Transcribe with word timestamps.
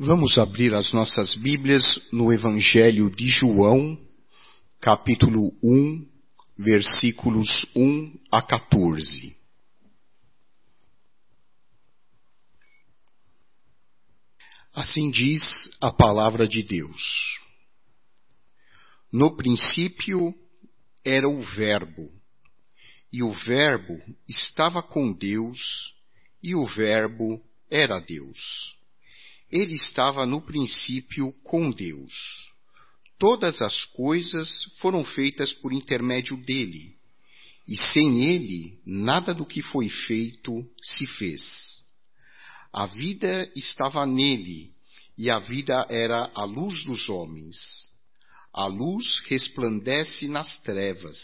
Vamos 0.00 0.38
abrir 0.38 0.72
as 0.74 0.92
nossas 0.92 1.34
Bíblias 1.34 1.82
no 2.12 2.32
Evangelho 2.32 3.10
de 3.10 3.28
João, 3.30 3.98
capítulo 4.80 5.52
1, 5.60 6.08
versículos 6.56 7.66
1 7.74 8.16
a 8.30 8.40
14. 8.40 9.36
Assim 14.72 15.10
diz 15.10 15.42
a 15.80 15.90
palavra 15.90 16.46
de 16.46 16.62
Deus. 16.62 17.40
No 19.12 19.36
princípio 19.36 20.32
era 21.04 21.28
o 21.28 21.42
Verbo, 21.42 22.08
e 23.12 23.20
o 23.24 23.32
Verbo 23.32 24.00
estava 24.28 24.80
com 24.80 25.12
Deus, 25.12 25.92
e 26.40 26.54
o 26.54 26.64
Verbo 26.66 27.42
era 27.68 27.98
Deus. 27.98 28.77
Ele 29.50 29.74
estava 29.74 30.26
no 30.26 30.42
princípio 30.42 31.32
com 31.42 31.70
Deus. 31.70 32.12
Todas 33.18 33.60
as 33.62 33.84
coisas 33.86 34.48
foram 34.78 35.04
feitas 35.04 35.52
por 35.52 35.72
intermédio 35.72 36.36
dele, 36.44 36.94
e 37.66 37.76
sem 37.76 38.24
ele 38.24 38.78
nada 38.86 39.34
do 39.34 39.44
que 39.44 39.62
foi 39.62 39.88
feito 39.88 40.52
se 40.82 41.06
fez. 41.06 41.42
A 42.72 42.86
vida 42.86 43.50
estava 43.56 44.06
nele, 44.06 44.72
e 45.16 45.30
a 45.30 45.38
vida 45.38 45.86
era 45.88 46.30
a 46.34 46.44
luz 46.44 46.84
dos 46.84 47.08
homens. 47.08 47.56
A 48.52 48.66
luz 48.66 49.16
resplandece 49.26 50.28
nas 50.28 50.56
trevas, 50.62 51.18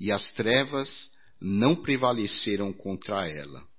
e 0.00 0.10
as 0.10 0.32
trevas 0.32 1.10
não 1.40 1.76
prevaleceram 1.76 2.72
contra 2.72 3.28
ela. 3.28 3.71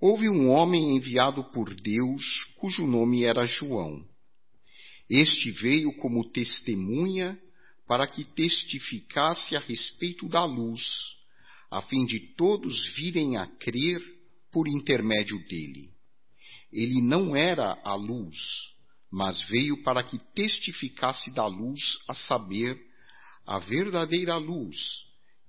Houve 0.00 0.30
um 0.30 0.48
homem 0.48 0.96
enviado 0.96 1.44
por 1.52 1.74
Deus, 1.74 2.24
cujo 2.58 2.86
nome 2.86 3.22
era 3.24 3.46
João. 3.46 4.02
Este 5.10 5.50
veio 5.50 5.92
como 5.98 6.30
testemunha 6.30 7.38
para 7.86 8.06
que 8.06 8.24
testificasse 8.24 9.54
a 9.54 9.60
respeito 9.60 10.26
da 10.26 10.42
luz, 10.42 10.80
a 11.70 11.82
fim 11.82 12.06
de 12.06 12.18
todos 12.34 12.82
virem 12.94 13.36
a 13.36 13.46
crer 13.46 14.00
por 14.50 14.66
intermédio 14.66 15.38
dele. 15.46 15.90
Ele 16.72 17.02
não 17.02 17.36
era 17.36 17.78
a 17.84 17.94
luz, 17.94 18.38
mas 19.12 19.38
veio 19.48 19.82
para 19.82 20.02
que 20.02 20.18
testificasse 20.34 21.30
da 21.34 21.46
luz, 21.46 21.98
a 22.08 22.14
saber, 22.14 22.80
a 23.46 23.58
verdadeira 23.58 24.38
luz, 24.38 24.76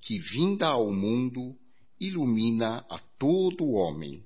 que 0.01 0.19
vinda 0.19 0.67
ao 0.67 0.91
mundo 0.91 1.55
ilumina 2.01 2.85
a 2.89 2.97
todo 3.17 3.69
homem. 3.69 4.25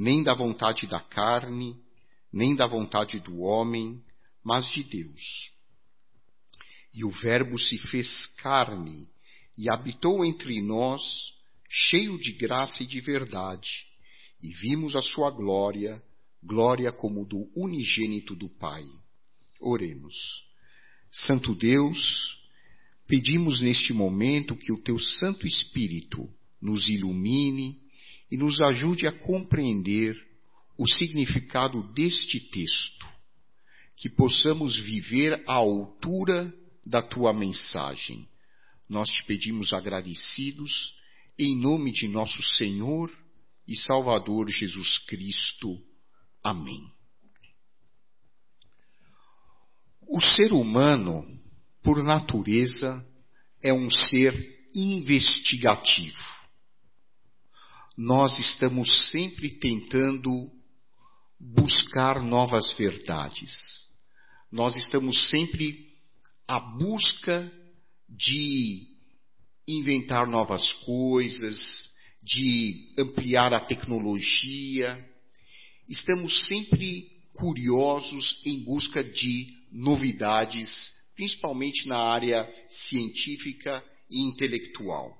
nem 0.00 0.22
da 0.22 0.32
vontade 0.32 0.86
da 0.86 0.98
carne, 0.98 1.76
nem 2.32 2.56
da 2.56 2.66
vontade 2.66 3.20
do 3.20 3.40
homem, 3.40 4.02
mas 4.42 4.64
de 4.72 4.82
Deus. 4.82 5.52
E 6.94 7.04
o 7.04 7.10
Verbo 7.10 7.58
se 7.58 7.76
fez 7.88 8.24
carne 8.38 9.10
e 9.58 9.70
habitou 9.70 10.24
entre 10.24 10.62
nós, 10.62 11.02
cheio 11.68 12.18
de 12.18 12.32
graça 12.32 12.82
e 12.82 12.86
de 12.86 12.98
verdade, 12.98 13.68
e 14.42 14.48
vimos 14.54 14.96
a 14.96 15.02
sua 15.02 15.30
glória, 15.30 16.02
glória 16.42 16.90
como 16.90 17.26
do 17.26 17.50
unigênito 17.54 18.34
do 18.34 18.48
Pai. 18.48 18.86
Oremos. 19.60 20.14
Santo 21.12 21.54
Deus, 21.54 21.98
pedimos 23.06 23.60
neste 23.60 23.92
momento 23.92 24.56
que 24.56 24.72
o 24.72 24.80
teu 24.82 24.98
Santo 24.98 25.46
Espírito 25.46 26.26
nos 26.58 26.88
ilumine 26.88 27.89
e 28.30 28.36
nos 28.36 28.60
ajude 28.60 29.06
a 29.06 29.12
compreender 29.12 30.16
o 30.78 30.86
significado 30.86 31.82
deste 31.92 32.40
texto, 32.40 33.06
que 33.96 34.08
possamos 34.08 34.78
viver 34.78 35.42
à 35.46 35.54
altura 35.54 36.52
da 36.86 37.02
tua 37.02 37.32
mensagem. 37.32 38.26
Nós 38.88 39.10
te 39.10 39.24
pedimos 39.26 39.72
agradecidos, 39.72 40.94
em 41.38 41.58
nome 41.58 41.92
de 41.92 42.08
nosso 42.08 42.42
Senhor 42.42 43.10
e 43.66 43.76
Salvador 43.76 44.50
Jesus 44.50 44.98
Cristo. 45.06 45.76
Amém. 46.42 46.82
O 50.08 50.20
ser 50.22 50.52
humano, 50.52 51.24
por 51.82 52.02
natureza, 52.02 53.04
é 53.62 53.72
um 53.72 53.90
ser 53.90 54.34
investigativo 54.74 56.39
nós 57.96 58.38
estamos 58.38 59.10
sempre 59.10 59.50
tentando 59.58 60.50
buscar 61.38 62.22
novas 62.22 62.72
verdades. 62.72 63.52
Nós 64.50 64.76
estamos 64.76 65.30
sempre 65.30 65.88
à 66.46 66.58
busca 66.58 67.50
de 68.08 68.86
inventar 69.66 70.26
novas 70.26 70.72
coisas, 70.84 71.58
de 72.22 72.94
ampliar 72.98 73.52
a 73.54 73.60
tecnologia. 73.60 74.98
Estamos 75.88 76.46
sempre 76.46 77.08
curiosos 77.34 78.40
em 78.44 78.64
busca 78.64 79.02
de 79.02 79.46
novidades, 79.72 80.90
principalmente 81.16 81.86
na 81.86 81.98
área 81.98 82.48
científica 82.68 83.82
e 84.10 84.28
intelectual. 84.28 85.16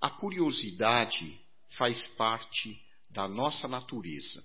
A 0.00 0.10
curiosidade 0.10 1.45
faz 1.76 2.06
parte 2.16 2.78
da 3.10 3.28
nossa 3.28 3.68
natureza. 3.68 4.42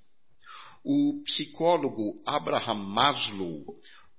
O 0.84 1.22
psicólogo 1.26 2.22
Abraham 2.26 2.76
Maslow 2.76 3.66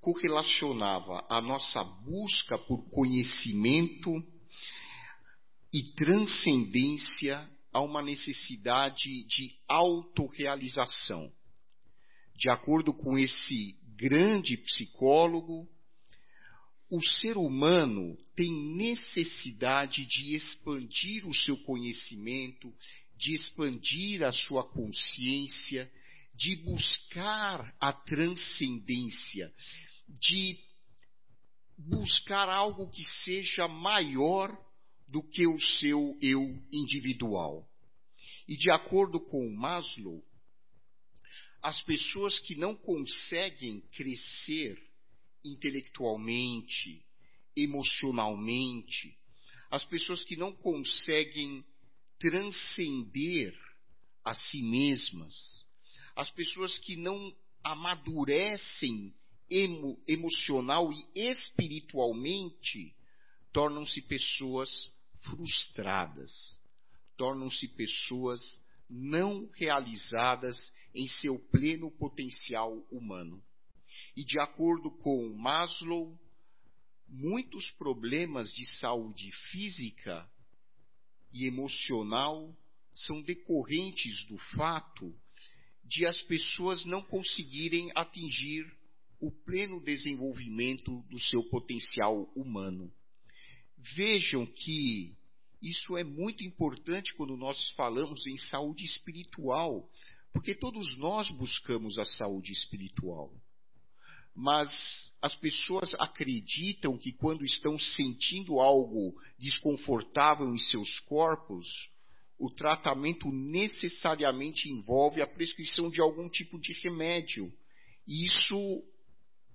correlacionava 0.00 1.25
a 1.28 1.41
nossa 1.41 1.83
busca 2.05 2.59
por 2.67 2.89
conhecimento 2.91 4.11
e 5.73 5.83
transcendência 5.95 7.49
a 7.73 7.81
uma 7.81 8.03
necessidade 8.03 9.25
de 9.25 9.55
autorrealização. 9.69 11.27
De 12.37 12.50
acordo 12.50 12.93
com 12.93 13.17
esse 13.17 13.75
grande 13.97 14.56
psicólogo, 14.56 15.69
o 16.91 17.00
ser 17.03 17.39
humano 17.39 18.19
tem 18.37 18.53
necessidade 18.77 20.05
de 20.05 20.34
expandir 20.34 21.27
o 21.27 21.34
seu 21.34 21.56
conhecimento, 21.65 22.71
de 23.22 23.34
expandir 23.34 24.25
a 24.25 24.33
sua 24.33 24.69
consciência, 24.69 25.88
de 26.34 26.56
buscar 26.56 27.72
a 27.81 27.93
transcendência, 27.93 29.49
de 30.09 30.59
buscar 31.78 32.49
algo 32.49 32.91
que 32.91 33.05
seja 33.22 33.69
maior 33.69 34.50
do 35.06 35.22
que 35.22 35.47
o 35.47 35.61
seu 35.61 36.19
eu 36.21 36.43
individual. 36.72 37.65
E 38.49 38.56
de 38.56 38.72
acordo 38.72 39.21
com 39.21 39.55
Maslow, 39.55 40.21
as 41.62 41.81
pessoas 41.82 42.41
que 42.41 42.56
não 42.56 42.75
conseguem 42.75 43.82
crescer 43.93 44.76
intelectualmente, 45.44 47.05
emocionalmente, 47.56 49.17
as 49.70 49.85
pessoas 49.85 50.25
que 50.25 50.35
não 50.35 50.52
conseguem 50.56 51.64
transcender 52.22 53.52
a 54.24 54.32
si 54.32 54.62
mesmas, 54.62 55.66
as 56.14 56.30
pessoas 56.30 56.78
que 56.78 56.94
não 56.94 57.34
amadurecem 57.64 59.12
emo, 59.50 60.00
emocional 60.06 60.88
e 60.92 61.30
espiritualmente, 61.30 62.94
tornam-se 63.52 64.00
pessoas 64.02 64.70
frustradas, 65.24 66.30
tornam-se 67.16 67.66
pessoas 67.66 68.40
não 68.88 69.50
realizadas 69.54 70.72
em 70.94 71.08
seu 71.08 71.36
pleno 71.50 71.90
potencial 71.90 72.72
humano. 72.88 73.42
E 74.16 74.24
de 74.24 74.38
acordo 74.38 74.92
com 74.98 75.34
Maslow, 75.34 76.16
muitos 77.08 77.69
problemas 77.72 78.52
de 78.52 78.64
saúde 78.78 79.28
física 79.50 80.30
e 81.32 81.46
emocional 81.46 82.55
são 82.94 83.23
decorrentes 83.23 84.26
do 84.26 84.37
fato 84.55 85.14
de 85.84 86.06
as 86.06 86.20
pessoas 86.23 86.84
não 86.84 87.02
conseguirem 87.02 87.90
atingir 87.94 88.64
o 89.20 89.31
pleno 89.31 89.81
desenvolvimento 89.81 91.02
do 91.08 91.19
seu 91.19 91.43
potencial 91.44 92.25
humano. 92.34 92.93
Vejam 93.94 94.44
que 94.46 95.17
isso 95.62 95.96
é 95.96 96.02
muito 96.02 96.43
importante 96.43 97.14
quando 97.14 97.37
nós 97.37 97.70
falamos 97.73 98.26
em 98.26 98.37
saúde 98.37 98.84
espiritual, 98.84 99.88
porque 100.32 100.55
todos 100.55 100.96
nós 100.99 101.31
buscamos 101.31 101.99
a 101.99 102.05
saúde 102.05 102.52
espiritual. 102.52 103.32
Mas 104.34 104.70
as 105.20 105.34
pessoas 105.34 105.94
acreditam 105.94 106.96
que 106.99 107.12
quando 107.12 107.44
estão 107.44 107.79
sentindo 107.79 108.61
algo 108.61 109.14
desconfortável 109.38 110.49
em 110.55 110.58
seus 110.58 110.99
corpos, 111.00 111.67
o 112.38 112.50
tratamento 112.50 113.31
necessariamente 113.31 114.69
envolve 114.69 115.20
a 115.20 115.26
prescrição 115.26 115.90
de 115.90 116.00
algum 116.00 116.29
tipo 116.29 116.58
de 116.58 116.73
remédio. 116.73 117.52
Isso 118.06 118.82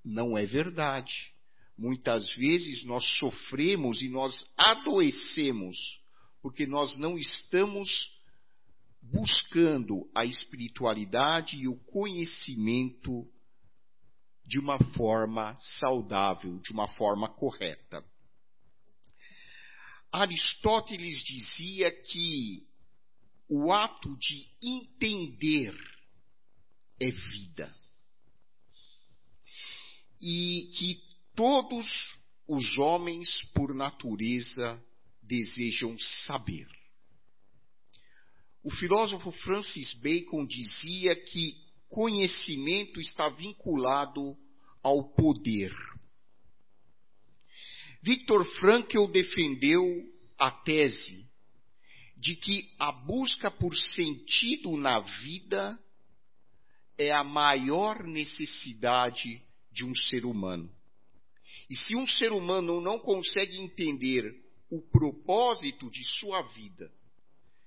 não 0.06 0.38
é 0.38 0.46
verdade. 0.46 1.34
Muitas 1.78 2.34
vezes 2.36 2.86
nós 2.86 3.04
sofremos 3.18 4.02
e 4.02 4.10
nós 4.10 4.46
adoecemos 4.58 5.78
porque 6.42 6.66
nós 6.66 6.98
não 6.98 7.18
estamos 7.18 7.90
buscando 9.02 10.10
a 10.16 10.26
espiritualidade 10.26 11.58
e 11.58 11.68
o 11.68 11.76
conhecimento 11.76 13.28
de 14.48 14.60
uma 14.60 14.80
forma 14.94 15.58
saudável, 15.80 16.58
de 16.60 16.72
uma 16.72 16.88
forma 16.88 17.28
correta. 17.28 18.04
Aristóteles 20.10 21.22
dizia 21.22 21.92
que 21.92 22.64
o 23.50 23.74
ato 23.74 24.18
de 24.18 24.48
entender 24.64 25.76
é 27.00 27.12
vida. 27.12 27.76
E 30.22 30.72
que 30.78 31.02
todos 31.36 31.86
os 32.48 32.78
homens, 32.78 33.30
por 33.54 33.76
natureza, 33.76 34.82
desejam 35.22 35.98
saber. 36.26 36.68
O 38.64 38.72
filósofo 38.72 39.30
Francis 39.32 39.94
Bacon 40.02 40.46
dizia 40.46 41.16
que 41.16 41.67
conhecimento 41.90 43.00
está 43.00 43.30
vinculado 43.30 44.36
ao 44.84 45.14
poder. 45.14 45.72
Victor 48.02 48.46
Frankl 48.60 49.08
defendeu 49.08 49.84
a 50.38 50.52
tese 50.52 51.26
de 52.16 52.36
que 52.36 52.74
a 52.80 52.92
busca 52.92 53.52
por 53.52 53.76
sentido 53.76 54.78
na 54.78 55.00
vida 55.00 55.80
é 56.98 57.12
a 57.12 57.24
maior 57.24 58.04
necessidade 58.04 59.42
de 59.72 59.84
um 59.86 59.96
ser 59.96 60.26
humano. 60.26 60.72
E 61.70 61.76
se 61.76 61.96
um 61.96 62.08
ser 62.08 62.32
humano 62.32 62.82
não 62.82 62.98
consegue 63.00 63.58
entender 63.60 64.24
o 64.70 64.82
propósito 64.82 65.92
de 65.92 66.04
sua 66.20 66.42
vida, 66.54 66.92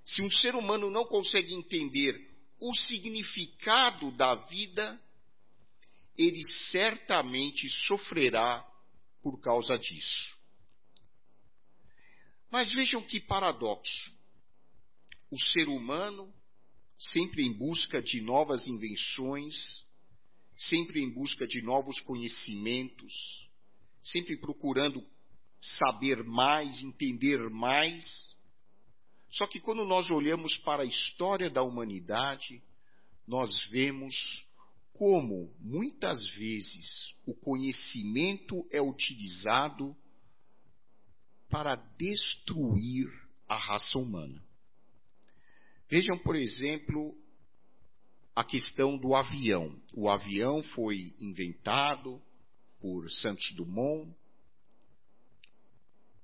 se 0.04 0.22
um 0.22 0.30
ser 0.30 0.54
humano 0.54 0.90
não 0.90 1.04
consegue 1.04 1.52
entender 1.54 2.18
o 2.60 2.74
significado 2.74 4.10
da 4.12 4.34
vida, 4.34 5.00
ele 6.16 6.42
certamente 6.70 7.68
sofrerá 7.86 8.66
por 9.22 9.40
causa 9.40 9.78
disso. 9.78 10.38
Mas 12.50 12.68
vejam 12.70 13.02
que 13.02 13.20
paradoxo 13.20 14.12
o 15.30 15.38
ser 15.38 15.68
humano, 15.68 16.32
sempre 16.98 17.42
em 17.42 17.52
busca 17.52 18.02
de 18.02 18.20
novas 18.20 18.66
invenções, 18.66 19.86
sempre 20.56 21.00
em 21.00 21.10
busca 21.10 21.46
de 21.46 21.62
novos 21.62 22.00
conhecimentos, 22.00 23.48
sempre 24.02 24.36
procurando 24.36 25.06
saber 25.60 26.24
mais, 26.24 26.82
entender 26.82 27.48
mais. 27.48 28.36
Só 29.30 29.46
que 29.46 29.60
quando 29.60 29.84
nós 29.84 30.10
olhamos 30.10 30.56
para 30.58 30.82
a 30.82 30.86
história 30.86 31.48
da 31.48 31.62
humanidade, 31.62 32.62
nós 33.26 33.64
vemos 33.70 34.14
como 34.92 35.54
muitas 35.60 36.26
vezes 36.34 37.14
o 37.24 37.34
conhecimento 37.34 38.66
é 38.70 38.82
utilizado 38.82 39.96
para 41.48 41.76
destruir 41.96 43.08
a 43.48 43.56
raça 43.56 43.98
humana. 43.98 44.44
Vejam, 45.88 46.18
por 46.18 46.36
exemplo, 46.36 47.16
a 48.34 48.44
questão 48.44 48.98
do 48.98 49.14
avião. 49.14 49.74
O 49.92 50.08
avião 50.08 50.62
foi 50.62 51.14
inventado 51.18 52.22
por 52.80 53.10
Santos 53.10 53.52
Dumont, 53.56 54.14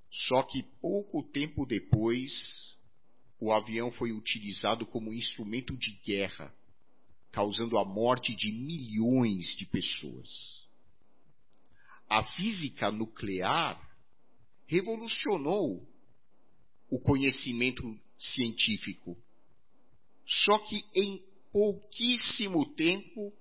só 0.09 0.41
que 0.43 0.63
pouco 0.81 1.21
tempo 1.21 1.65
depois, 1.65 2.66
o 3.39 3.51
avião 3.51 3.91
foi 3.91 4.11
utilizado 4.11 4.85
como 4.85 5.13
instrumento 5.13 5.75
de 5.77 5.91
guerra, 6.03 6.53
causando 7.31 7.77
a 7.77 7.85
morte 7.85 8.35
de 8.35 8.51
milhões 8.51 9.55
de 9.57 9.65
pessoas. 9.65 10.67
A 12.09 12.23
física 12.23 12.91
nuclear 12.91 13.79
revolucionou 14.65 15.87
o 16.89 16.99
conhecimento 16.99 17.83
científico 18.17 19.17
só 20.27 20.57
que 20.67 20.83
em 20.93 21.23
pouquíssimo 21.53 22.75
tempo, 22.75 23.33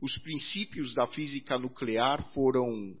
os 0.00 0.16
princípios 0.18 0.94
da 0.94 1.06
física 1.08 1.58
nuclear 1.58 2.22
foram 2.32 2.96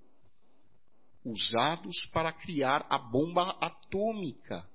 usados 1.24 2.04
para 2.12 2.32
criar 2.32 2.84
a 2.90 2.98
bomba 2.98 3.50
atômica, 3.60 4.68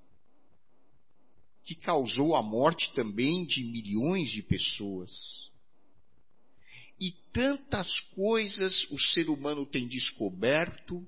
que 1.66 1.74
causou 1.74 2.36
a 2.36 2.44
morte 2.44 2.94
também 2.94 3.44
de 3.44 3.64
milhões 3.64 4.30
de 4.30 4.44
pessoas. 4.44 5.12
E 7.02 7.12
tantas 7.34 8.00
coisas 8.16 8.90
o 8.92 9.00
ser 9.00 9.30
humano 9.30 9.66
tem 9.66 9.88
descoberto, 9.88 11.06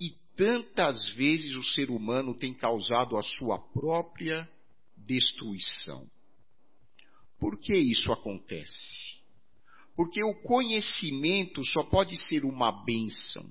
e 0.00 0.10
tantas 0.36 1.04
vezes 1.16 1.56
o 1.56 1.64
ser 1.64 1.90
humano 1.90 2.32
tem 2.32 2.54
causado 2.54 3.16
a 3.18 3.22
sua 3.22 3.58
própria 3.72 4.48
destruição. 4.96 6.00
Por 7.38 7.58
que 7.58 7.76
isso 7.76 8.12
acontece? 8.12 9.18
Porque 9.96 10.24
o 10.24 10.42
conhecimento 10.42 11.64
só 11.64 11.82
pode 11.90 12.16
ser 12.28 12.44
uma 12.44 12.70
bênção. 12.84 13.44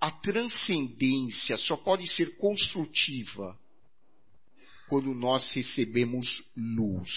A 0.00 0.10
transcendência 0.10 1.56
só 1.56 1.76
pode 1.76 2.08
ser 2.08 2.36
construtiva 2.38 3.60
quando 4.92 5.14
nós 5.14 5.50
recebemos 5.54 6.28
luz. 6.54 7.08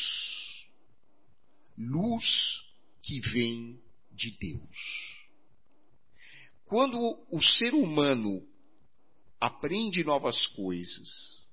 Luz 1.78 2.26
que 3.02 3.20
vem 3.20 3.78
de 4.14 4.32
Deus. 4.40 5.28
Quando 6.64 6.98
o 7.30 7.42
ser 7.42 7.74
humano 7.74 8.42
aprende 9.42 10.06
novas 10.06 10.48
coisas, 10.48 11.50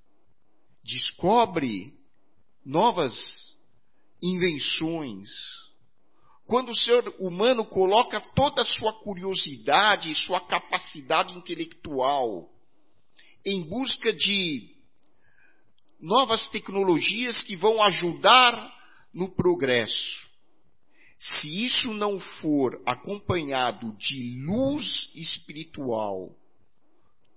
descobre 0.81 1.93
novas 2.65 3.13
invenções, 4.21 5.29
quando 6.45 6.69
o 6.69 6.75
ser 6.77 7.05
humano 7.19 7.65
coloca 7.65 8.21
toda 8.33 8.61
a 8.61 8.65
sua 8.65 8.93
curiosidade 9.03 10.15
sua 10.15 10.39
capacidade 10.47 11.37
intelectual 11.37 12.49
em 13.45 13.61
busca 13.67 14.13
de 14.13 14.72
novas 16.03 16.49
tecnologias 16.49 17.41
que 17.43 17.55
vão 17.55 17.81
ajudar 17.81 18.53
no 19.13 19.29
progresso. 19.29 20.21
Se 21.17 21.65
isso 21.65 21.93
não 21.93 22.19
for 22.19 22.81
acompanhado 22.85 23.93
de 23.93 24.43
luz 24.45 25.09
espiritual, 25.15 26.35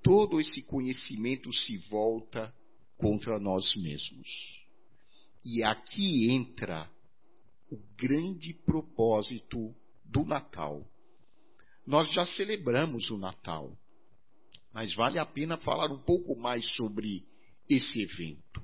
todo 0.02 0.40
esse 0.40 0.66
conhecimento 0.66 1.52
se 1.52 1.76
volta 1.88 2.52
contra 2.98 3.38
nós 3.38 3.72
mesmos. 3.76 4.28
E 5.44 5.62
aqui 5.62 6.32
entra 6.32 6.90
o 7.70 7.78
grande 7.96 8.52
propósito 8.52 9.72
do 10.04 10.24
Natal. 10.24 10.84
Nós 11.86 12.10
já 12.10 12.24
celebramos 12.24 13.10
o 13.12 13.16
Natal, 13.16 13.78
mas 14.72 14.92
vale 14.92 15.20
a 15.20 15.24
pena 15.24 15.56
falar 15.56 15.92
um 15.92 16.02
pouco 16.02 16.34
mais 16.34 16.68
sobre 16.74 17.24
esse 17.68 18.02
evento. 18.02 18.62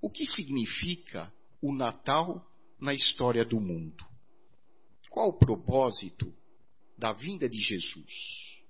O 0.00 0.10
que 0.10 0.26
significa 0.26 1.32
o 1.60 1.74
Natal 1.74 2.44
na 2.80 2.92
história 2.92 3.44
do 3.44 3.60
mundo? 3.60 4.04
Qual 5.10 5.28
o 5.28 5.38
propósito 5.38 6.34
da 6.96 7.12
vinda 7.12 7.48
de 7.48 7.60
Jesus? 7.60 8.62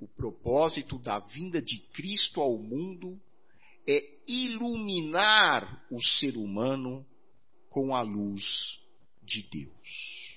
O 0.00 0.08
propósito 0.08 0.98
da 0.98 1.18
vinda 1.18 1.62
de 1.62 1.78
Cristo 1.92 2.40
ao 2.40 2.58
mundo 2.58 3.20
é 3.88 4.02
iluminar 4.26 5.86
o 5.90 6.02
ser 6.02 6.36
humano 6.36 7.06
com 7.70 7.94
a 7.94 8.02
luz 8.02 8.42
de 9.22 9.42
Deus. 9.48 10.34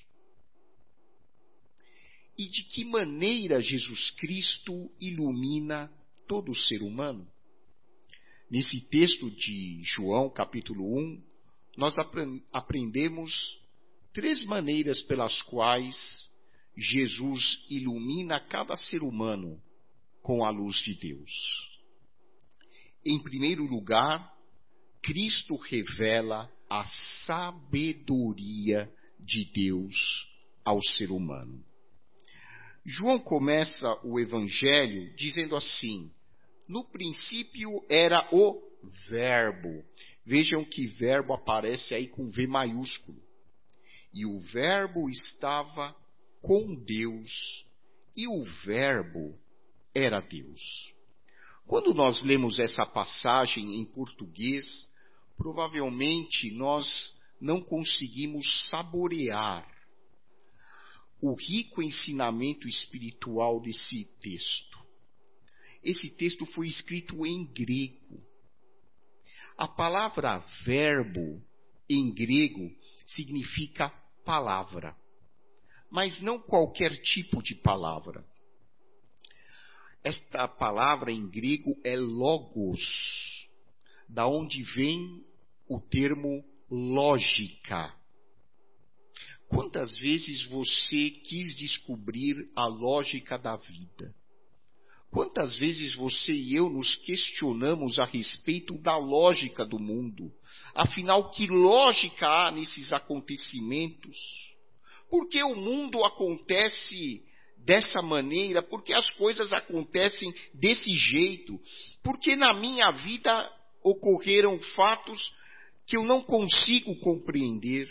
E 2.38 2.48
de 2.48 2.62
que 2.62 2.84
maneira 2.84 3.60
Jesus 3.60 4.12
Cristo 4.12 4.90
ilumina 5.00 5.92
todo 6.28 6.54
ser 6.54 6.82
humano? 6.82 7.28
Nesse 8.50 8.80
texto 8.88 9.30
de 9.30 9.82
João, 9.82 10.30
capítulo 10.30 10.98
1, 10.98 11.22
nós 11.76 11.94
aprendemos 12.50 13.30
três 14.14 14.46
maneiras 14.46 15.02
pelas 15.02 15.42
quais 15.42 15.94
Jesus 16.74 17.66
ilumina 17.68 18.40
cada 18.40 18.74
ser 18.74 19.02
humano 19.02 19.60
com 20.22 20.46
a 20.46 20.50
luz 20.50 20.78
de 20.78 20.94
Deus. 20.94 21.30
Em 23.04 23.22
primeiro 23.22 23.64
lugar, 23.64 24.32
Cristo 25.02 25.54
revela 25.56 26.50
a 26.70 26.86
sabedoria 27.26 28.90
de 29.20 29.44
Deus 29.52 29.94
ao 30.64 30.82
ser 30.82 31.10
humano. 31.10 31.62
João 32.84 33.18
começa 33.18 33.86
o 34.06 34.18
evangelho 34.18 35.14
dizendo 35.16 35.54
assim: 35.54 36.10
No 36.68 36.84
princípio 36.84 37.84
era 37.88 38.28
o 38.32 38.60
Verbo. 39.08 39.84
Vejam 40.24 40.64
que 40.64 40.86
verbo 40.86 41.32
aparece 41.32 41.94
aí 41.94 42.06
com 42.06 42.30
V 42.30 42.46
maiúsculo. 42.46 43.18
E 44.12 44.26
o 44.26 44.38
Verbo 44.40 45.08
estava 45.08 45.94
com 46.40 46.74
Deus, 46.74 47.64
e 48.16 48.26
o 48.26 48.44
Verbo 48.64 49.38
era 49.94 50.20
Deus. 50.20 50.94
Quando 51.66 51.92
nós 51.92 52.22
lemos 52.22 52.58
essa 52.58 52.86
passagem 52.86 53.80
em 53.80 53.84
português, 53.84 54.88
provavelmente 55.36 56.50
nós 56.52 57.16
não 57.40 57.60
conseguimos 57.60 58.68
saborear 58.68 59.66
o 61.20 61.34
rico 61.34 61.82
ensinamento 61.82 62.68
espiritual 62.68 63.60
desse 63.60 64.04
texto. 64.20 64.67
Esse 65.88 66.10
texto 66.18 66.44
foi 66.44 66.68
escrito 66.68 67.24
em 67.24 67.46
grego. 67.46 68.22
A 69.56 69.66
palavra 69.66 70.36
verbo 70.62 71.42
em 71.88 72.12
grego 72.12 72.70
significa 73.06 73.88
palavra, 74.22 74.94
mas 75.90 76.20
não 76.20 76.42
qualquer 76.42 76.94
tipo 77.00 77.42
de 77.42 77.54
palavra. 77.54 78.22
Esta 80.04 80.46
palavra 80.46 81.10
em 81.10 81.26
grego 81.26 81.74
é 81.82 81.96
logos, 81.96 83.48
da 84.06 84.28
onde 84.28 84.62
vem 84.74 85.24
o 85.66 85.80
termo 85.80 86.44
lógica. 86.70 87.96
Quantas 89.48 89.98
vezes 89.98 90.44
você 90.48 91.08
quis 91.08 91.56
descobrir 91.56 92.52
a 92.54 92.66
lógica 92.66 93.38
da 93.38 93.56
vida? 93.56 94.17
Quantas 95.10 95.56
vezes 95.56 95.94
você 95.94 96.32
e 96.32 96.54
eu 96.54 96.68
nos 96.68 96.94
questionamos 96.96 97.98
a 97.98 98.04
respeito 98.04 98.80
da 98.82 98.96
lógica 98.96 99.64
do 99.64 99.78
mundo? 99.78 100.30
Afinal, 100.74 101.30
que 101.30 101.46
lógica 101.46 102.28
há 102.28 102.50
nesses 102.50 102.92
acontecimentos? 102.92 104.16
Por 105.10 105.28
que 105.28 105.42
o 105.42 105.56
mundo 105.56 106.04
acontece 106.04 107.24
dessa 107.64 108.02
maneira? 108.02 108.62
Por 108.62 108.82
que 108.82 108.92
as 108.92 109.10
coisas 109.12 109.52
acontecem 109.52 110.30
desse 110.54 110.94
jeito? 110.94 111.58
Por 112.02 112.18
que 112.20 112.36
na 112.36 112.52
minha 112.52 112.90
vida 112.90 113.50
ocorreram 113.82 114.60
fatos 114.76 115.20
que 115.86 115.96
eu 115.96 116.04
não 116.04 116.22
consigo 116.22 116.94
compreender? 117.00 117.88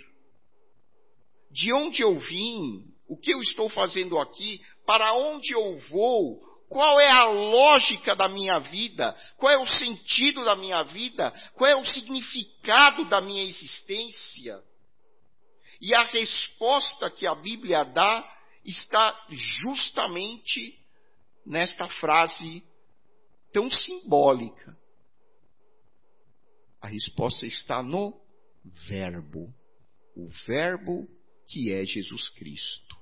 de 1.57 1.73
onde 1.73 2.03
eu 2.03 2.17
vim, 2.19 2.85
o 3.07 3.17
que 3.17 3.33
eu 3.33 3.41
estou 3.41 3.67
fazendo 3.67 4.19
aqui, 4.19 4.61
para 4.85 5.13
onde 5.15 5.53
eu 5.53 5.79
vou, 5.89 6.39
qual 6.69 6.99
é 6.99 7.09
a 7.09 7.25
lógica 7.25 8.15
da 8.15 8.27
minha 8.27 8.59
vida, 8.59 9.15
qual 9.37 9.51
é 9.51 9.57
o 9.57 9.65
sentido 9.65 10.43
da 10.43 10.55
minha 10.55 10.83
vida, 10.83 11.31
qual 11.53 11.69
é 11.69 11.75
o 11.75 11.85
significado 11.85 13.05
da 13.05 13.21
minha 13.21 13.43
existência. 13.43 14.61
E 15.79 15.95
a 15.95 16.03
resposta 16.03 17.09
que 17.09 17.25
a 17.25 17.35
Bíblia 17.35 17.83
dá 17.83 18.37
está 18.65 19.27
justamente 19.29 20.77
nesta 21.45 21.87
frase 21.87 22.63
tão 23.53 23.69
simbólica. 23.69 24.77
A 26.81 26.87
resposta 26.87 27.45
está 27.45 27.81
no 27.81 28.19
Verbo. 28.87 29.53
O 30.15 30.27
Verbo 30.45 31.07
que 31.47 31.71
é 31.71 31.85
Jesus 31.85 32.27
Cristo. 32.29 32.95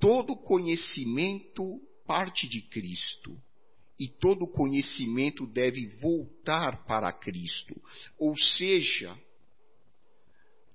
Todo 0.00 0.36
conhecimento 0.36 1.80
parte 2.06 2.48
de 2.48 2.62
Cristo 2.62 3.36
e 3.98 4.08
todo 4.08 4.46
conhecimento 4.46 5.46
deve 5.46 5.86
voltar 6.00 6.84
para 6.84 7.12
Cristo. 7.12 7.74
Ou 8.18 8.36
seja, 8.36 9.16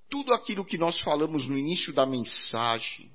tudo 0.09 0.33
aquilo 0.33 0.65
que 0.65 0.77
nós 0.77 0.99
falamos 1.01 1.47
no 1.47 1.57
início 1.57 1.93
da 1.93 2.05
mensagem, 2.05 3.09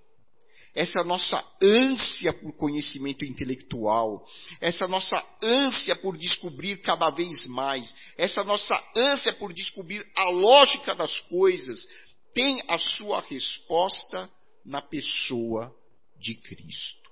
essa 0.75 1.02
nossa 1.02 1.42
ânsia 1.62 2.32
por 2.35 2.54
conhecimento 2.56 3.25
intelectual, 3.25 4.25
essa 4.61 4.87
nossa 4.87 5.16
ânsia 5.42 5.96
por 5.96 6.16
descobrir 6.18 6.82
cada 6.82 7.11
vez 7.11 7.46
mais, 7.46 7.94
essa 8.16 8.44
nossa 8.44 8.75
ânsia 8.94 9.32
por 9.35 9.52
descobrir 9.52 10.06
a 10.14 10.28
lógica 10.28 10.94
das 10.94 11.18
coisas, 11.28 11.87
tem 12.35 12.62
a 12.68 12.78
sua 12.78 13.23
resposta 13.23 14.30
na 14.64 14.82
pessoa 14.82 15.75
de 16.18 16.35
Cristo. 16.35 17.05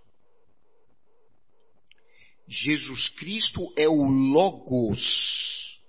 Jesus 2.56 3.08
Cristo 3.08 3.60
é 3.76 3.88
o 3.88 4.04
Logos 4.04 5.80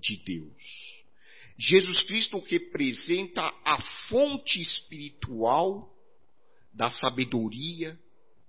de 0.00 0.16
Deus. 0.24 0.62
Jesus 1.58 2.02
Cristo 2.02 2.38
representa 2.46 3.42
a 3.64 3.82
fonte 4.08 4.60
espiritual 4.60 5.92
da 6.72 6.88
sabedoria, 6.90 7.98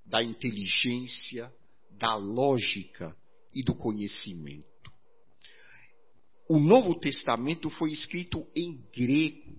da 0.06 0.24
inteligência, 0.24 1.52
da 1.90 2.14
lógica 2.16 3.18
e 3.56 3.64
do 3.64 3.74
conhecimento. 3.74 4.92
O 6.48 6.60
Novo 6.60 7.00
Testamento 7.00 7.72
foi 7.72 7.92
escrito 7.92 8.46
em 8.56 8.88
grego 8.96 9.58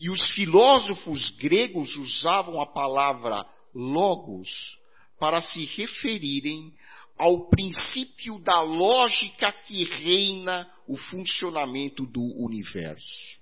e 0.00 0.08
os 0.08 0.30
filósofos 0.30 1.28
gregos 1.36 1.94
usavam 1.94 2.58
a 2.58 2.66
palavra 2.66 3.44
logos 3.74 4.78
para 5.18 5.42
se 5.42 5.64
referirem 5.64 6.72
ao 7.18 7.48
princípio 7.48 8.38
da 8.38 8.60
lógica 8.60 9.50
que 9.52 9.84
reina 9.84 10.68
o 10.86 10.96
funcionamento 10.96 12.06
do 12.06 12.22
universo. 12.42 13.38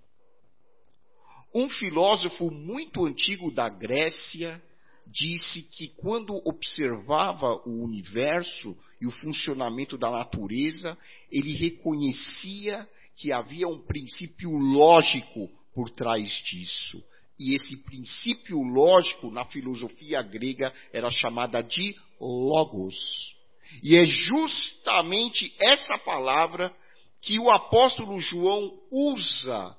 Um 1.54 1.68
filósofo 1.68 2.50
muito 2.50 3.04
antigo 3.04 3.50
da 3.50 3.68
Grécia 3.68 4.60
disse 5.06 5.62
que 5.62 5.88
quando 5.96 6.40
observava 6.44 7.54
o 7.66 7.84
universo 7.84 8.76
e 9.00 9.06
o 9.06 9.10
funcionamento 9.10 9.96
da 9.96 10.10
natureza, 10.10 10.96
ele 11.30 11.56
reconhecia 11.56 12.88
que 13.14 13.32
havia 13.32 13.68
um 13.68 13.78
princípio 13.78 14.50
lógico 14.50 15.48
por 15.74 15.90
trás 15.90 16.30
disso. 16.44 17.02
E 17.38 17.54
esse 17.54 17.76
princípio 17.84 18.62
lógico 18.62 19.30
na 19.30 19.44
filosofia 19.44 20.22
grega 20.22 20.72
era 20.92 21.10
chamada 21.10 21.62
de 21.62 21.94
logos. 22.18 23.35
E 23.82 23.96
é 23.96 24.06
justamente 24.06 25.54
essa 25.60 25.98
palavra 25.98 26.74
que 27.22 27.38
o 27.38 27.50
apóstolo 27.50 28.18
João 28.20 28.70
usa 28.90 29.76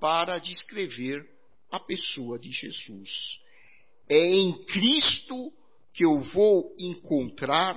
para 0.00 0.38
descrever 0.38 1.24
a 1.70 1.80
pessoa 1.80 2.38
de 2.38 2.50
Jesus. 2.50 3.10
É 4.08 4.18
em 4.18 4.52
Cristo 4.64 5.52
que 5.92 6.04
eu 6.04 6.20
vou 6.20 6.74
encontrar 6.78 7.76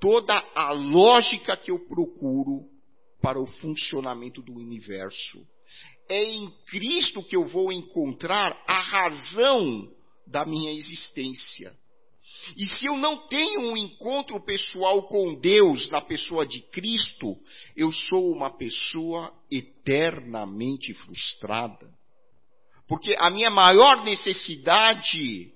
toda 0.00 0.34
a 0.54 0.72
lógica 0.72 1.56
que 1.56 1.70
eu 1.70 1.86
procuro 1.86 2.64
para 3.20 3.40
o 3.40 3.46
funcionamento 3.46 4.42
do 4.42 4.54
universo 4.54 5.38
é 6.08 6.22
em 6.22 6.50
Cristo 6.66 7.22
que 7.22 7.36
eu 7.36 7.46
vou 7.46 7.72
encontrar 7.72 8.62
a 8.66 8.80
razão 8.80 9.90
da 10.26 10.44
minha 10.44 10.72
existência. 10.72 11.72
E 12.56 12.66
se 12.66 12.86
eu 12.86 12.96
não 12.96 13.26
tenho 13.28 13.60
um 13.60 13.76
encontro 13.76 14.42
pessoal 14.44 15.02
com 15.08 15.34
Deus 15.34 15.88
na 15.90 16.00
pessoa 16.00 16.46
de 16.46 16.60
Cristo, 16.70 17.36
eu 17.76 17.92
sou 17.92 18.32
uma 18.32 18.50
pessoa 18.50 19.32
eternamente 19.50 20.92
frustrada. 20.94 21.88
Porque 22.86 23.14
a 23.18 23.30
minha 23.30 23.50
maior 23.50 24.04
necessidade 24.04 25.52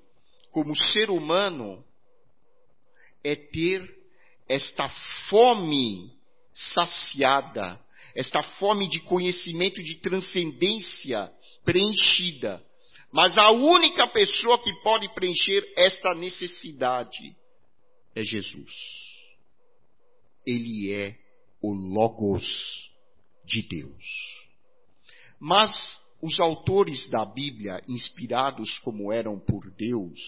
como 0.51 0.75
ser 0.75 1.11
humano 1.11 1.85
é 3.23 3.37
ter 3.37 3.89
esta 4.49 4.89
fome 5.29 6.13
saciada 6.53 7.79
esta 8.19 8.43
fome 8.43 8.89
de 8.89 8.99
conhecimento, 9.01 9.81
de 9.81 10.01
transcendência 10.01 11.31
preenchida. 11.65 12.61
Mas 13.11 13.37
a 13.39 13.51
única 13.51 14.07
pessoa 14.09 14.59
que 14.63 14.73
pode 14.83 15.09
preencher 15.15 15.65
esta 15.77 16.15
necessidade 16.15 17.37
é 18.15 18.23
Jesus. 18.23 18.73
Ele 20.47 20.93
é 20.93 21.19
o 21.63 21.73
Logos 21.73 22.47
de 23.45 23.63
Deus. 23.63 24.05
Mas 25.41 25.99
os 26.21 26.39
autores 26.41 27.09
da 27.11 27.25
Bíblia, 27.25 27.83
inspirados 27.89 28.79
como 28.81 29.13
eram 29.13 29.39
por 29.39 29.71
Deus, 29.71 30.21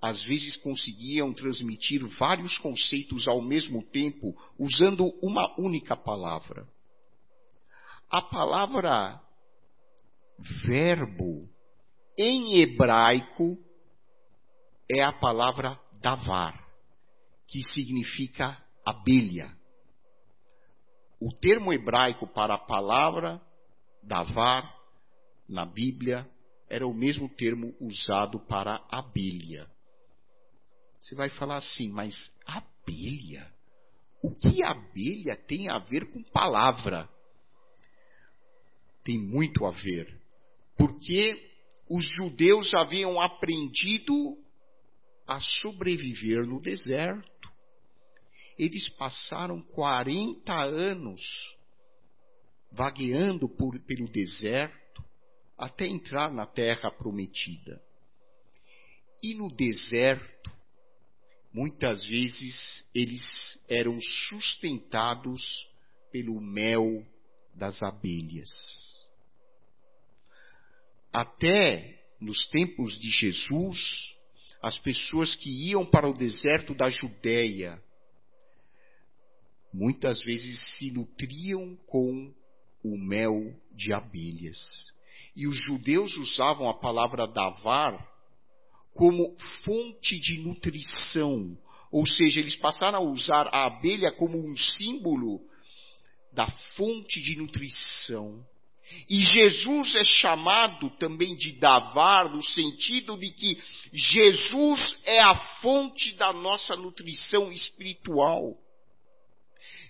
às 0.00 0.20
vezes 0.24 0.56
conseguiam 0.56 1.32
transmitir 1.32 2.04
vários 2.18 2.58
conceitos 2.58 3.28
ao 3.28 3.40
mesmo 3.40 3.84
tempo, 3.90 4.34
usando 4.58 5.06
uma 5.22 5.54
única 5.60 5.96
palavra. 5.96 6.66
A 8.10 8.20
palavra 8.20 9.20
verbo 10.66 11.48
em 12.18 12.60
hebraico 12.60 13.58
é 14.90 15.04
a 15.04 15.12
palavra 15.12 15.78
davar, 16.00 16.58
que 17.46 17.62
significa 17.62 18.62
abelha. 18.84 19.56
O 21.20 21.32
termo 21.32 21.72
hebraico 21.72 22.26
para 22.26 22.54
a 22.54 22.58
palavra 22.58 23.40
davar 24.02 24.82
na 25.48 25.64
Bíblia 25.64 26.28
era 26.68 26.86
o 26.86 26.94
mesmo 26.94 27.28
termo 27.28 27.74
usado 27.80 28.40
para 28.40 28.84
abelha. 28.90 29.70
Você 31.00 31.14
vai 31.14 31.30
falar 31.30 31.56
assim, 31.56 31.90
mas 31.90 32.14
abelha? 32.46 33.52
O 34.22 34.34
que 34.34 34.64
abelha 34.64 35.36
tem 35.36 35.68
a 35.68 35.78
ver 35.78 36.10
com 36.12 36.22
palavra? 36.22 37.08
Tem 39.04 39.18
muito 39.18 39.66
a 39.66 39.70
ver. 39.70 40.21
Porque 40.76 41.34
os 41.88 42.04
judeus 42.16 42.72
haviam 42.74 43.20
aprendido 43.20 44.36
a 45.26 45.40
sobreviver 45.40 46.46
no 46.46 46.60
deserto. 46.60 47.52
Eles 48.58 48.88
passaram 48.96 49.62
40 49.62 50.52
anos 50.62 51.22
vagueando 52.70 53.48
por, 53.48 53.78
pelo 53.80 54.08
deserto 54.10 55.04
até 55.56 55.86
entrar 55.86 56.32
na 56.32 56.46
terra 56.46 56.90
prometida. 56.90 57.80
E 59.22 59.34
no 59.34 59.54
deserto, 59.54 60.50
muitas 61.52 62.04
vezes 62.04 62.90
eles 62.94 63.22
eram 63.70 64.00
sustentados 64.28 65.42
pelo 66.10 66.40
mel 66.40 67.06
das 67.54 67.82
abelhas. 67.82 68.91
Até 71.12 72.00
nos 72.20 72.48
tempos 72.48 72.98
de 72.98 73.10
Jesus, 73.10 73.78
as 74.62 74.78
pessoas 74.78 75.34
que 75.34 75.50
iam 75.68 75.84
para 75.84 76.08
o 76.08 76.16
deserto 76.16 76.74
da 76.74 76.88
Judéia 76.88 77.82
muitas 79.72 80.22
vezes 80.22 80.76
se 80.76 80.90
nutriam 80.90 81.76
com 81.86 82.32
o 82.84 82.98
mel 82.98 83.54
de 83.74 83.92
abelhas. 83.94 84.58
E 85.34 85.46
os 85.46 85.56
judeus 85.56 86.14
usavam 86.16 86.68
a 86.68 86.74
palavra 86.74 87.26
davar 87.26 88.06
como 88.94 89.34
fonte 89.64 90.20
de 90.20 90.38
nutrição, 90.40 91.58
ou 91.90 92.06
seja, 92.06 92.40
eles 92.40 92.56
passaram 92.56 92.98
a 92.98 93.10
usar 93.10 93.48
a 93.48 93.64
abelha 93.64 94.12
como 94.12 94.38
um 94.38 94.54
símbolo 94.54 95.40
da 96.32 96.50
fonte 96.76 97.20
de 97.22 97.36
nutrição. 97.36 98.46
E 99.08 99.24
Jesus 99.24 99.94
é 99.94 100.04
chamado 100.04 100.90
também 100.98 101.36
de 101.36 101.58
Davar, 101.58 102.30
no 102.30 102.42
sentido 102.42 103.16
de 103.18 103.30
que 103.30 103.62
Jesus 103.92 104.88
é 105.04 105.20
a 105.20 105.34
fonte 105.60 106.14
da 106.14 106.32
nossa 106.32 106.74
nutrição 106.76 107.52
espiritual. 107.52 108.54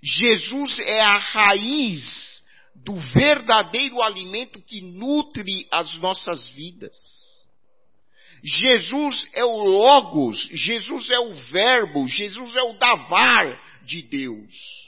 Jesus 0.02 0.78
é 0.80 1.00
a 1.00 1.18
raiz 1.18 2.42
do 2.74 2.94
verdadeiro 2.94 4.02
alimento 4.02 4.60
que 4.62 4.80
nutre 4.80 5.66
as 5.70 5.92
nossas 6.00 6.46
vidas. 6.48 6.96
Jesus 8.42 9.24
é 9.34 9.44
o 9.44 9.64
Logos, 9.64 10.48
Jesus 10.52 11.08
é 11.10 11.20
o 11.20 11.32
Verbo, 11.32 12.08
Jesus 12.08 12.52
é 12.54 12.62
o 12.62 12.72
Davar 12.72 13.84
de 13.84 14.02
Deus. 14.02 14.81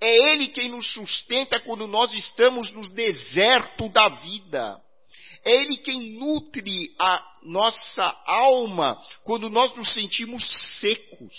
É 0.00 0.32
Ele 0.32 0.48
quem 0.48 0.68
nos 0.68 0.92
sustenta 0.92 1.60
quando 1.60 1.86
nós 1.86 2.12
estamos 2.12 2.70
no 2.72 2.88
deserto 2.90 3.88
da 3.88 4.08
vida. 4.08 4.82
É 5.44 5.54
Ele 5.54 5.76
quem 5.78 6.18
nutre 6.18 6.94
a 6.98 7.38
nossa 7.42 8.04
alma 8.26 9.00
quando 9.24 9.48
nós 9.48 9.74
nos 9.76 9.92
sentimos 9.94 10.42
secos. 10.80 11.34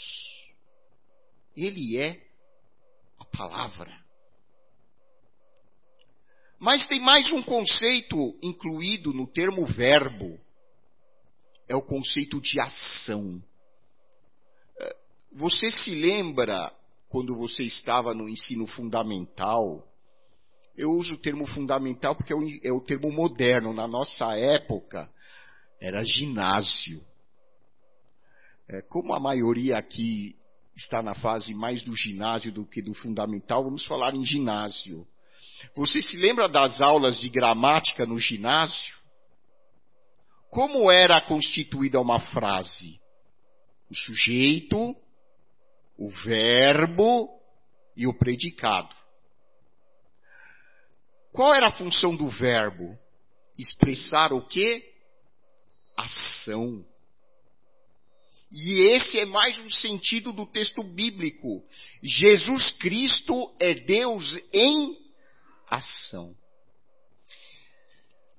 Ele 1.55 1.97
é 1.97 2.21
a 3.19 3.25
palavra. 3.25 3.99
Mas 6.59 6.85
tem 6.87 6.99
mais 6.99 7.31
um 7.31 7.41
conceito 7.41 8.37
incluído 8.41 9.13
no 9.13 9.25
termo 9.27 9.65
verbo. 9.65 10.39
É 11.67 11.75
o 11.75 11.81
conceito 11.81 12.41
de 12.41 12.59
ação. 12.59 13.41
Você 15.31 15.69
se 15.71 15.91
lembra 15.91 16.73
quando 17.09 17.35
você 17.35 17.63
estava 17.63 18.13
no 18.13 18.29
ensino 18.29 18.67
fundamental, 18.67 19.83
eu 20.77 20.91
uso 20.91 21.15
o 21.15 21.21
termo 21.21 21.45
fundamental 21.47 22.15
porque 22.15 22.31
é 22.31 22.35
o, 22.35 22.41
é 22.63 22.71
o 22.71 22.79
termo 22.79 23.11
moderno. 23.11 23.73
Na 23.73 23.87
nossa 23.87 24.37
época, 24.37 25.09
era 25.81 26.03
ginásio. 26.05 27.03
É, 28.69 28.81
como 28.83 29.13
a 29.13 29.19
maioria 29.19 29.77
aqui 29.77 30.35
está 30.75 31.01
na 31.01 31.15
fase 31.15 31.53
mais 31.53 31.81
do 31.81 31.95
ginásio 31.97 32.51
do 32.51 32.65
que 32.65 32.81
do 32.81 32.93
fundamental, 32.93 33.63
vamos 33.63 33.85
falar 33.85 34.13
em 34.13 34.23
ginásio. 34.23 35.05
Você 35.75 36.01
se 36.01 36.15
lembra 36.15 36.47
das 36.47 36.79
aulas 36.79 37.19
de 37.19 37.27
gramática 37.27 38.05
no 38.05 38.17
ginásio? 38.17 38.97
Como 40.49 40.89
era 40.89 41.19
constituída 41.21 41.99
uma 41.99 42.19
frase? 42.19 42.99
O 43.89 43.95
sujeito, 43.95 44.95
o 45.99 46.09
verbo 46.09 47.29
e 47.95 48.07
o 48.07 48.13
predicado. 48.13 48.95
Qual 51.33 51.53
era 51.53 51.67
a 51.67 51.71
função 51.71 52.15
do 52.15 52.29
verbo? 52.29 52.97
Expressar 53.57 54.31
o 54.31 54.41
que? 54.47 54.81
Ação. 55.97 56.85
E 58.49 58.79
esse 58.93 59.19
é 59.19 59.25
mais 59.25 59.59
um 59.59 59.69
sentido 59.69 60.31
do 60.31 60.45
texto 60.45 60.81
bíblico. 60.81 61.61
Jesus 62.01 62.71
Cristo 62.79 63.53
é 63.59 63.73
Deus 63.73 64.39
em 64.53 64.97
ação. 65.67 66.33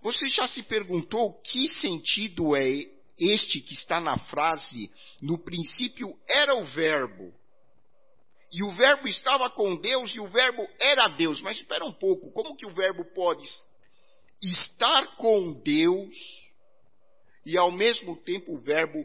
Você 0.00 0.26
já 0.28 0.48
se 0.48 0.62
perguntou 0.62 1.38
que 1.42 1.68
sentido 1.78 2.56
é 2.56 2.86
este 3.18 3.60
que 3.60 3.74
está 3.74 4.00
na 4.00 4.16
frase, 4.16 4.90
no 5.20 5.38
princípio 5.38 6.18
era 6.26 6.56
o 6.56 6.64
Verbo, 6.64 7.38
e 8.52 8.62
o 8.64 8.72
verbo 8.72 9.06
estava 9.06 9.48
com 9.48 9.76
Deus 9.76 10.12
e 10.14 10.20
o 10.20 10.26
verbo 10.26 10.66
era 10.78 11.08
Deus. 11.08 11.40
Mas 11.40 11.58
espera 11.58 11.84
um 11.84 11.92
pouco, 11.92 12.32
como 12.32 12.56
que 12.56 12.66
o 12.66 12.74
verbo 12.74 13.04
pode 13.14 13.48
estar 14.42 15.16
com 15.16 15.52
Deus 15.52 16.14
e 17.46 17.56
ao 17.56 17.70
mesmo 17.70 18.16
tempo 18.22 18.54
o 18.54 18.58
verbo 18.58 19.04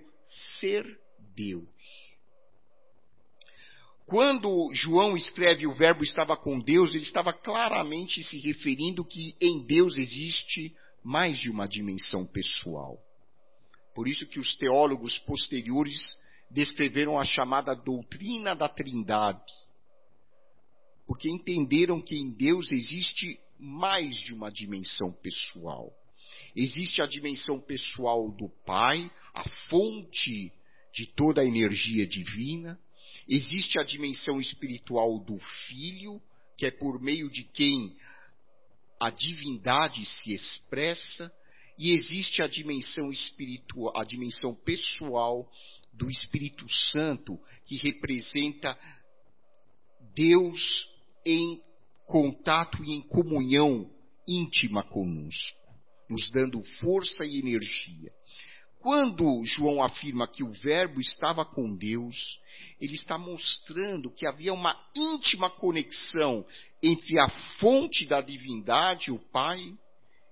ser 0.59 0.83
Deus? 1.35 1.69
Quando 4.07 4.71
João 4.73 5.17
escreve 5.17 5.65
o 5.65 5.73
verbo 5.73 6.03
estava 6.03 6.37
com 6.37 6.59
Deus, 6.59 6.93
ele 6.93 7.03
estava 7.03 7.33
claramente 7.33 8.23
se 8.23 8.39
referindo 8.39 9.03
que 9.03 9.35
em 9.41 9.65
Deus 9.65 9.97
existe 9.97 10.75
mais 11.03 11.39
de 11.39 11.49
uma 11.49 11.67
dimensão 11.67 12.25
pessoal. 12.27 12.99
Por 13.95 14.07
isso 14.07 14.27
que 14.27 14.39
os 14.39 14.55
teólogos 14.57 15.17
posteriores 15.19 15.99
descreveram 16.49 17.19
a 17.19 17.25
chamada 17.25 17.75
doutrina 17.75 18.55
da 18.55 18.69
Trindade, 18.69 19.51
porque 21.07 21.29
entenderam 21.29 22.01
que 22.01 22.15
em 22.15 22.31
Deus 22.31 22.71
existe 22.71 23.39
mais 23.59 24.15
de 24.17 24.33
uma 24.33 24.51
dimensão 24.51 25.11
pessoal. 25.21 25.91
Existe 26.55 27.01
a 27.01 27.05
dimensão 27.05 27.59
pessoal 27.61 28.31
do 28.31 28.49
Pai, 28.65 29.11
a 29.33 29.43
fonte 29.69 30.51
de 30.93 31.05
toda 31.15 31.41
a 31.41 31.45
energia 31.45 32.07
divina. 32.07 32.79
Existe 33.27 33.79
a 33.79 33.83
dimensão 33.83 34.39
espiritual 34.39 35.19
do 35.19 35.37
Filho, 35.37 36.21
que 36.57 36.65
é 36.65 36.71
por 36.71 37.01
meio 37.01 37.29
de 37.29 37.43
quem 37.43 37.95
a 38.99 39.09
divindade 39.09 40.05
se 40.05 40.33
expressa. 40.33 41.31
E 41.77 41.91
existe 41.91 42.41
a 42.41 42.47
dimensão 42.47 43.11
espiritual, 43.11 43.91
a 43.97 44.05
dimensão 44.05 44.55
pessoal 44.63 45.49
do 45.97 46.09
Espírito 46.09 46.65
Santo, 46.91 47.39
que 47.65 47.77
representa 47.77 48.77
Deus 50.13 50.87
em 51.25 51.61
contato 52.05 52.83
e 52.83 52.93
em 52.93 53.01
comunhão 53.01 53.89
íntima 54.27 54.83
conosco, 54.83 55.57
nos 56.09 56.29
dando 56.31 56.61
força 56.79 57.25
e 57.25 57.39
energia. 57.39 58.11
Quando 58.79 59.43
João 59.43 59.81
afirma 59.81 60.27
que 60.27 60.43
o 60.43 60.51
Verbo 60.51 61.01
estava 61.01 61.43
com 61.43 61.75
Deus, 61.75 62.39
ele 62.79 62.93
está 62.93 63.17
mostrando 63.17 64.11
que 64.11 64.27
havia 64.27 64.53
uma 64.53 64.79
íntima 64.95 65.49
conexão 65.49 66.45
entre 66.83 67.19
a 67.19 67.27
fonte 67.59 68.05
da 68.05 68.21
divindade, 68.21 69.11
o 69.11 69.17
Pai, 69.31 69.59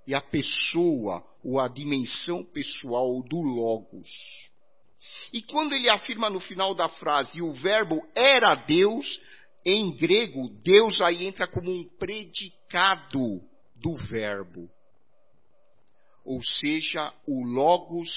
e 0.05 0.13
a 0.13 0.21
pessoa, 0.21 1.25
ou 1.43 1.59
a 1.59 1.67
dimensão 1.67 2.43
pessoal 2.53 3.23
do 3.23 3.41
Logos. 3.41 4.09
E 5.33 5.41
quando 5.41 5.73
ele 5.73 5.89
afirma 5.89 6.29
no 6.29 6.39
final 6.39 6.75
da 6.75 6.87
frase, 6.87 7.41
o 7.41 7.51
Verbo 7.51 7.99
era 8.15 8.53
Deus, 8.53 9.19
em 9.65 9.95
grego, 9.97 10.47
Deus 10.61 11.01
aí 11.01 11.25
entra 11.25 11.47
como 11.47 11.71
um 11.71 11.83
predicado 11.97 13.41
do 13.75 13.95
Verbo. 13.95 14.69
Ou 16.23 16.41
seja, 16.43 17.11
o 17.27 17.43
Logos 17.45 18.09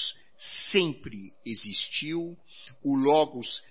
sempre 0.70 1.32
existiu, 1.44 2.36
o 2.84 2.94
Logos 2.94 3.62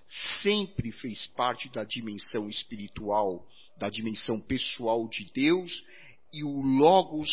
sempre 0.41 0.91
fez 0.91 1.27
parte 1.35 1.69
da 1.69 1.83
dimensão 1.83 2.49
espiritual, 2.49 3.47
da 3.77 3.89
dimensão 3.89 4.41
pessoal 4.41 5.07
de 5.07 5.31
Deus, 5.31 5.71
e 6.33 6.43
o 6.43 6.61
Logos 6.61 7.29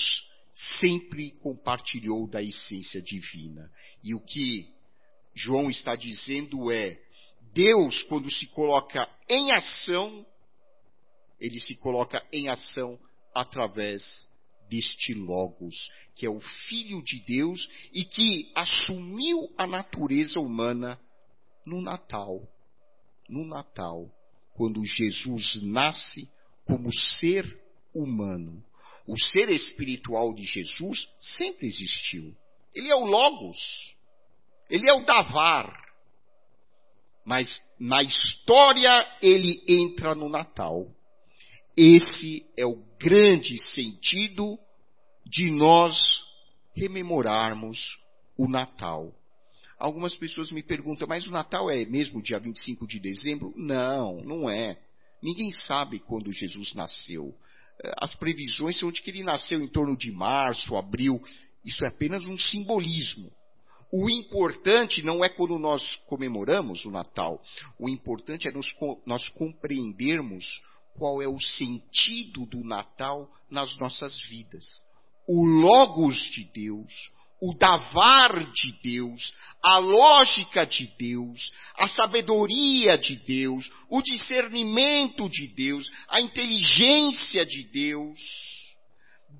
sempre 0.78 1.30
compartilhou 1.40 2.28
da 2.28 2.42
essência 2.42 3.00
divina. 3.00 3.70
E 4.04 4.14
o 4.14 4.20
que 4.20 4.81
João 5.34 5.70
está 5.70 5.94
dizendo 5.94 6.70
é: 6.70 7.00
Deus, 7.52 8.02
quando 8.04 8.30
se 8.30 8.46
coloca 8.48 9.08
em 9.28 9.52
ação, 9.52 10.26
ele 11.40 11.60
se 11.60 11.74
coloca 11.76 12.24
em 12.32 12.48
ação 12.48 12.98
através 13.34 14.02
deste 14.68 15.12
Logos, 15.12 15.90
que 16.14 16.24
é 16.24 16.30
o 16.30 16.40
Filho 16.40 17.02
de 17.02 17.20
Deus 17.26 17.68
e 17.92 18.04
que 18.04 18.50
assumiu 18.54 19.52
a 19.58 19.66
natureza 19.66 20.40
humana 20.40 20.98
no 21.66 21.82
Natal. 21.82 22.40
No 23.28 23.46
Natal, 23.46 24.10
quando 24.54 24.84
Jesus 24.84 25.62
nasce 25.62 26.26
como 26.64 26.92
ser 26.92 27.44
humano. 27.94 28.64
O 29.06 29.18
ser 29.18 29.50
espiritual 29.50 30.32
de 30.32 30.44
Jesus 30.44 31.08
sempre 31.38 31.66
existiu. 31.66 32.34
Ele 32.74 32.88
é 32.88 32.94
o 32.94 33.04
Logos. 33.04 33.94
Ele 34.72 34.88
é 34.88 34.94
o 34.94 35.04
Davar. 35.04 35.78
Mas 37.26 37.46
na 37.78 38.02
história 38.02 39.06
ele 39.20 39.62
entra 39.68 40.14
no 40.14 40.30
Natal. 40.30 40.86
Esse 41.76 42.42
é 42.56 42.64
o 42.64 42.82
grande 42.98 43.58
sentido 43.74 44.58
de 45.26 45.50
nós 45.50 46.22
rememorarmos 46.74 47.78
o 48.36 48.48
Natal. 48.48 49.12
Algumas 49.78 50.16
pessoas 50.16 50.50
me 50.50 50.62
perguntam, 50.62 51.06
mas 51.06 51.26
o 51.26 51.30
Natal 51.30 51.70
é 51.70 51.84
mesmo 51.84 52.22
dia 52.22 52.38
25 52.38 52.86
de 52.86 52.98
dezembro? 52.98 53.52
Não, 53.54 54.22
não 54.24 54.48
é. 54.48 54.78
Ninguém 55.22 55.52
sabe 55.52 55.98
quando 55.98 56.32
Jesus 56.32 56.72
nasceu. 56.74 57.34
As 57.98 58.14
previsões 58.14 58.78
são 58.78 58.90
de 58.90 59.02
que 59.02 59.10
ele 59.10 59.22
nasceu 59.22 59.60
em 59.60 59.68
torno 59.68 59.96
de 59.96 60.10
março, 60.10 60.76
abril. 60.76 61.20
Isso 61.62 61.84
é 61.84 61.88
apenas 61.88 62.26
um 62.26 62.38
simbolismo. 62.38 63.30
O 63.92 64.08
importante 64.08 65.02
não 65.02 65.22
é 65.22 65.28
quando 65.28 65.58
nós 65.58 65.96
comemoramos 66.06 66.86
o 66.86 66.90
Natal. 66.90 67.38
O 67.78 67.90
importante 67.90 68.48
é 68.48 68.50
nós, 68.50 68.66
nós 69.06 69.28
compreendermos 69.28 70.46
qual 70.96 71.20
é 71.20 71.28
o 71.28 71.38
sentido 71.38 72.46
do 72.46 72.64
Natal 72.64 73.28
nas 73.50 73.76
nossas 73.76 74.18
vidas. 74.22 74.64
O 75.28 75.44
Logos 75.44 76.16
de 76.30 76.44
Deus, 76.54 76.90
o 77.42 77.54
Davar 77.54 78.50
de 78.52 78.72
Deus, 78.82 79.34
a 79.62 79.78
lógica 79.78 80.64
de 80.64 80.86
Deus, 80.98 81.52
a 81.76 81.88
sabedoria 81.88 82.96
de 82.96 83.16
Deus, 83.16 83.70
o 83.90 84.00
discernimento 84.00 85.28
de 85.28 85.48
Deus, 85.48 85.84
a 86.08 86.20
inteligência 86.20 87.44
de 87.44 87.64
Deus. 87.70 88.18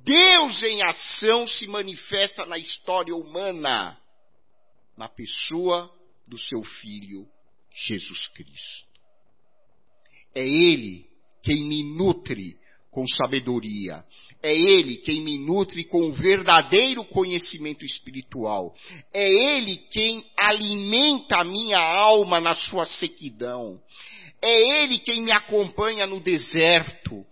Deus 0.04 0.62
em 0.62 0.82
ação 0.82 1.46
se 1.46 1.66
manifesta 1.68 2.44
na 2.44 2.58
história 2.58 3.14
humana, 3.14 3.96
na 5.02 5.08
pessoa 5.08 5.92
do 6.28 6.38
seu 6.38 6.62
Filho 6.62 7.26
Jesus 7.74 8.28
Cristo. 8.34 8.86
É 10.32 10.46
Ele 10.46 11.04
quem 11.42 11.64
me 11.64 11.82
nutre 11.96 12.56
com 12.88 13.04
sabedoria. 13.08 14.04
É 14.40 14.54
Ele 14.54 14.98
quem 14.98 15.20
me 15.20 15.38
nutre 15.38 15.82
com 15.86 16.12
verdadeiro 16.12 17.04
conhecimento 17.04 17.84
espiritual. 17.84 18.72
É 19.12 19.28
Ele 19.28 19.76
quem 19.90 20.24
alimenta 20.38 21.40
a 21.40 21.44
minha 21.44 21.80
alma 21.80 22.40
na 22.40 22.54
sua 22.54 22.86
sequidão. 22.86 23.82
É 24.40 24.84
Ele 24.84 25.00
quem 25.00 25.20
me 25.22 25.32
acompanha 25.32 26.06
no 26.06 26.20
deserto, 26.20 27.26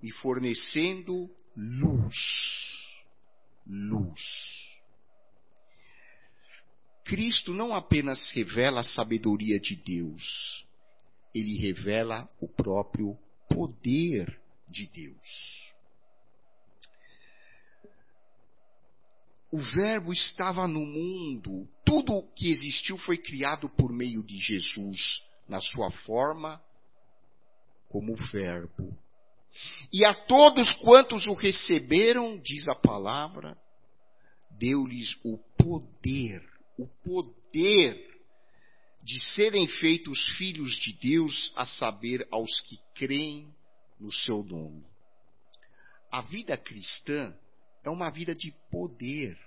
me 0.00 0.12
fornecendo 0.12 1.28
luz. 1.56 2.14
Luz. 3.66 4.49
Cristo 7.10 7.52
não 7.52 7.74
apenas 7.74 8.30
revela 8.30 8.82
a 8.82 8.84
sabedoria 8.84 9.58
de 9.58 9.74
Deus, 9.74 10.64
ele 11.34 11.58
revela 11.58 12.24
o 12.40 12.46
próprio 12.46 13.18
poder 13.48 14.40
de 14.68 14.86
Deus. 14.86 15.74
O 19.50 19.58
Verbo 19.58 20.12
estava 20.12 20.68
no 20.68 20.86
mundo, 20.86 21.68
tudo 21.84 22.12
o 22.12 22.32
que 22.32 22.52
existiu 22.52 22.96
foi 22.98 23.18
criado 23.18 23.68
por 23.68 23.92
meio 23.92 24.22
de 24.22 24.36
Jesus, 24.36 25.20
na 25.48 25.60
sua 25.60 25.90
forma 25.90 26.62
como 27.88 28.14
Verbo. 28.30 28.96
E 29.92 30.06
a 30.06 30.14
todos 30.14 30.72
quantos 30.76 31.26
o 31.26 31.34
receberam, 31.34 32.38
diz 32.38 32.68
a 32.68 32.76
palavra, 32.76 33.58
deu-lhes 34.60 35.18
o 35.24 35.38
poder, 35.58 36.49
o 36.80 36.86
poder 37.04 38.08
de 39.02 39.18
serem 39.34 39.68
feitos 39.68 40.18
filhos 40.38 40.72
de 40.78 40.92
Deus, 40.94 41.52
a 41.56 41.66
saber, 41.66 42.26
aos 42.30 42.60
que 42.62 42.78
creem 42.94 43.54
no 43.98 44.10
seu 44.10 44.42
nome. 44.44 44.86
A 46.10 46.22
vida 46.22 46.56
cristã 46.56 47.36
é 47.84 47.90
uma 47.90 48.10
vida 48.10 48.34
de 48.34 48.50
poder. 48.70 49.38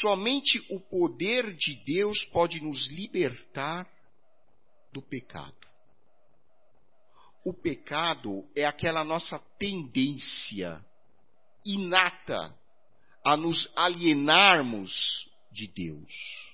Somente 0.00 0.58
o 0.70 0.80
poder 0.80 1.54
de 1.54 1.76
Deus 1.84 2.24
pode 2.26 2.60
nos 2.60 2.86
libertar 2.90 3.88
do 4.92 5.00
pecado. 5.02 5.54
O 7.44 7.52
pecado 7.52 8.48
é 8.56 8.64
aquela 8.64 9.04
nossa 9.04 9.38
tendência 9.58 10.84
inata 11.64 12.56
a 13.24 13.36
nos 13.36 13.70
alienarmos 13.76 15.28
de 15.50 15.66
Deus 15.68 16.44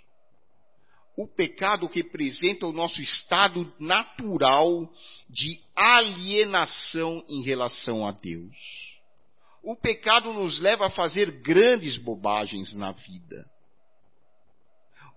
o 1.20 1.28
pecado 1.28 1.86
representa 1.86 2.66
o 2.66 2.72
nosso 2.72 3.00
estado 3.02 3.70
natural 3.78 4.90
de 5.28 5.60
alienação 5.76 7.22
em 7.28 7.42
relação 7.42 8.06
a 8.06 8.10
Deus. 8.10 8.56
O 9.62 9.76
pecado 9.76 10.32
nos 10.32 10.58
leva 10.58 10.86
a 10.86 10.90
fazer 10.90 11.42
grandes 11.42 11.98
bobagens 11.98 12.74
na 12.74 12.92
vida. 12.92 13.44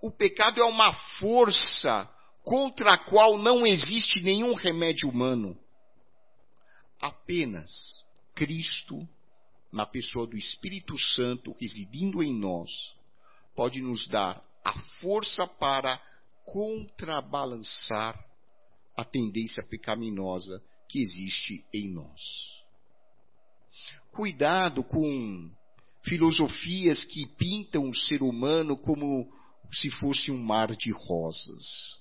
O 0.02 0.10
pecado 0.10 0.60
é 0.60 0.64
uma 0.64 0.92
força 1.18 2.06
contra 2.42 2.92
a 2.92 2.98
qual 2.98 3.38
não 3.38 3.66
existe 3.66 4.20
nenhum 4.20 4.52
remédio 4.52 5.08
humano. 5.08 5.58
Apenas 7.00 7.70
Cristo, 8.34 9.08
na 9.74 9.84
pessoa 9.84 10.24
do 10.24 10.36
Espírito 10.36 10.96
Santo 10.96 11.54
residindo 11.60 12.22
em 12.22 12.32
nós, 12.32 12.70
pode 13.56 13.82
nos 13.82 14.06
dar 14.06 14.40
a 14.64 14.72
força 15.00 15.44
para 15.58 16.00
contrabalançar 16.46 18.16
a 18.96 19.04
tendência 19.04 19.64
pecaminosa 19.68 20.62
que 20.88 21.00
existe 21.00 21.64
em 21.74 21.92
nós. 21.92 22.20
Cuidado 24.12 24.84
com 24.84 25.50
filosofias 26.04 27.04
que 27.04 27.26
pintam 27.36 27.88
o 27.88 27.94
ser 27.96 28.22
humano 28.22 28.76
como 28.76 29.28
se 29.72 29.90
fosse 29.90 30.30
um 30.30 30.38
mar 30.38 30.76
de 30.76 30.92
rosas. 30.92 32.00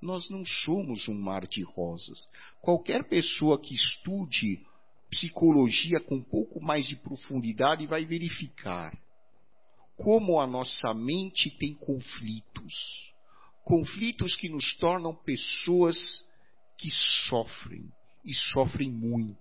Nós 0.00 0.30
não 0.30 0.46
somos 0.46 1.08
um 1.08 1.14
mar 1.14 1.46
de 1.46 1.62
rosas. 1.62 2.26
Qualquer 2.62 3.06
pessoa 3.06 3.60
que 3.60 3.74
estude 3.74 4.64
psicologia 5.12 6.00
com 6.00 6.16
um 6.16 6.22
pouco 6.22 6.58
mais 6.58 6.86
de 6.86 6.96
profundidade 6.96 7.86
vai 7.86 8.02
verificar 8.06 8.96
como 9.94 10.40
a 10.40 10.46
nossa 10.46 10.94
mente 10.94 11.50
tem 11.58 11.74
conflitos. 11.74 13.12
Conflitos 13.62 14.34
que 14.34 14.48
nos 14.48 14.74
tornam 14.78 15.14
pessoas 15.14 15.98
que 16.78 16.88
sofrem, 17.28 17.92
e 18.24 18.34
sofrem 18.34 18.90
muito. 18.90 19.38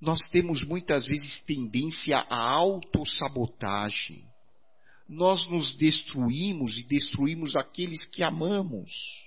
Nós 0.00 0.18
temos 0.30 0.64
muitas 0.64 1.06
vezes 1.06 1.42
tendência 1.46 2.18
à 2.18 2.50
autossabotagem. 2.50 4.26
Nós 5.08 5.48
nos 5.48 5.76
destruímos 5.76 6.76
e 6.76 6.82
destruímos 6.82 7.54
aqueles 7.54 8.04
que 8.06 8.22
amamos 8.24 9.25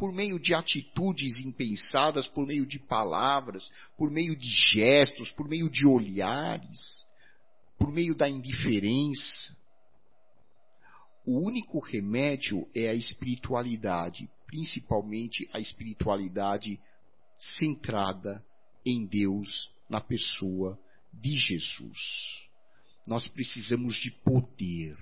por 0.00 0.14
meio 0.14 0.38
de 0.40 0.54
atitudes 0.54 1.36
impensadas, 1.44 2.26
por 2.26 2.46
meio 2.46 2.64
de 2.64 2.78
palavras, 2.78 3.70
por 3.98 4.10
meio 4.10 4.34
de 4.34 4.48
gestos, 4.48 5.30
por 5.32 5.46
meio 5.46 5.68
de 5.68 5.86
olhares, 5.86 7.06
por 7.78 7.92
meio 7.92 8.14
da 8.14 8.26
indiferença. 8.26 9.54
O 11.26 11.46
único 11.46 11.78
remédio 11.80 12.66
é 12.74 12.88
a 12.88 12.94
espiritualidade, 12.94 14.26
principalmente 14.46 15.46
a 15.52 15.60
espiritualidade 15.60 16.80
centrada 17.58 18.42
em 18.86 19.04
Deus, 19.04 19.68
na 19.86 20.00
pessoa 20.00 20.80
de 21.12 21.36
Jesus. 21.36 21.98
Nós 23.06 23.28
precisamos 23.28 23.96
de 23.96 24.10
poder. 24.24 24.96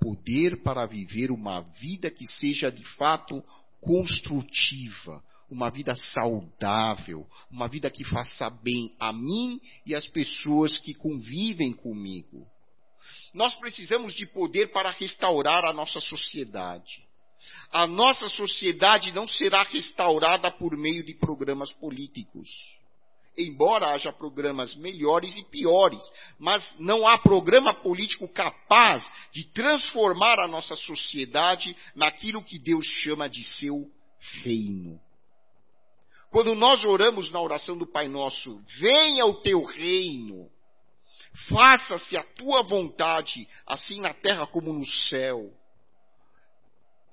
Poder 0.00 0.62
para 0.62 0.86
viver 0.86 1.30
uma 1.30 1.60
vida 1.60 2.10
que 2.10 2.26
seja 2.26 2.72
de 2.72 2.84
fato 2.96 3.44
construtiva, 3.82 5.22
uma 5.50 5.68
vida 5.70 5.94
saudável, 5.94 7.26
uma 7.50 7.68
vida 7.68 7.90
que 7.90 8.04
faça 8.04 8.48
bem 8.48 8.94
a 8.98 9.12
mim 9.12 9.60
e 9.84 9.94
às 9.94 10.08
pessoas 10.08 10.78
que 10.78 10.94
convivem 10.94 11.74
comigo. 11.74 12.46
Nós 13.34 13.54
precisamos 13.56 14.14
de 14.14 14.24
poder 14.26 14.68
para 14.68 14.90
restaurar 14.90 15.64
a 15.64 15.72
nossa 15.72 16.00
sociedade. 16.00 17.04
A 17.72 17.86
nossa 17.86 18.28
sociedade 18.28 19.10
não 19.12 19.26
será 19.26 19.64
restaurada 19.64 20.50
por 20.50 20.76
meio 20.76 21.04
de 21.04 21.14
programas 21.14 21.72
políticos. 21.72 22.48
Embora 23.36 23.94
haja 23.94 24.12
programas 24.12 24.76
melhores 24.76 25.34
e 25.36 25.44
piores, 25.44 26.02
mas 26.38 26.62
não 26.78 27.06
há 27.08 27.16
programa 27.16 27.72
político 27.72 28.28
capaz 28.28 29.10
de 29.32 29.44
transformar 29.52 30.38
a 30.38 30.48
nossa 30.48 30.76
sociedade 30.76 31.74
naquilo 31.94 32.44
que 32.44 32.58
Deus 32.58 32.84
chama 32.84 33.30
de 33.30 33.42
seu 33.42 33.90
reino. 34.42 35.00
Quando 36.30 36.54
nós 36.54 36.84
oramos 36.84 37.30
na 37.30 37.40
oração 37.40 37.76
do 37.76 37.86
Pai 37.86 38.06
Nosso, 38.06 38.58
venha 38.80 39.24
o 39.24 39.40
teu 39.40 39.62
reino, 39.64 40.50
faça-se 41.48 42.16
a 42.16 42.22
tua 42.22 42.62
vontade, 42.62 43.48
assim 43.66 44.00
na 44.00 44.12
terra 44.12 44.46
como 44.46 44.72
no 44.72 44.84
céu. 44.84 45.50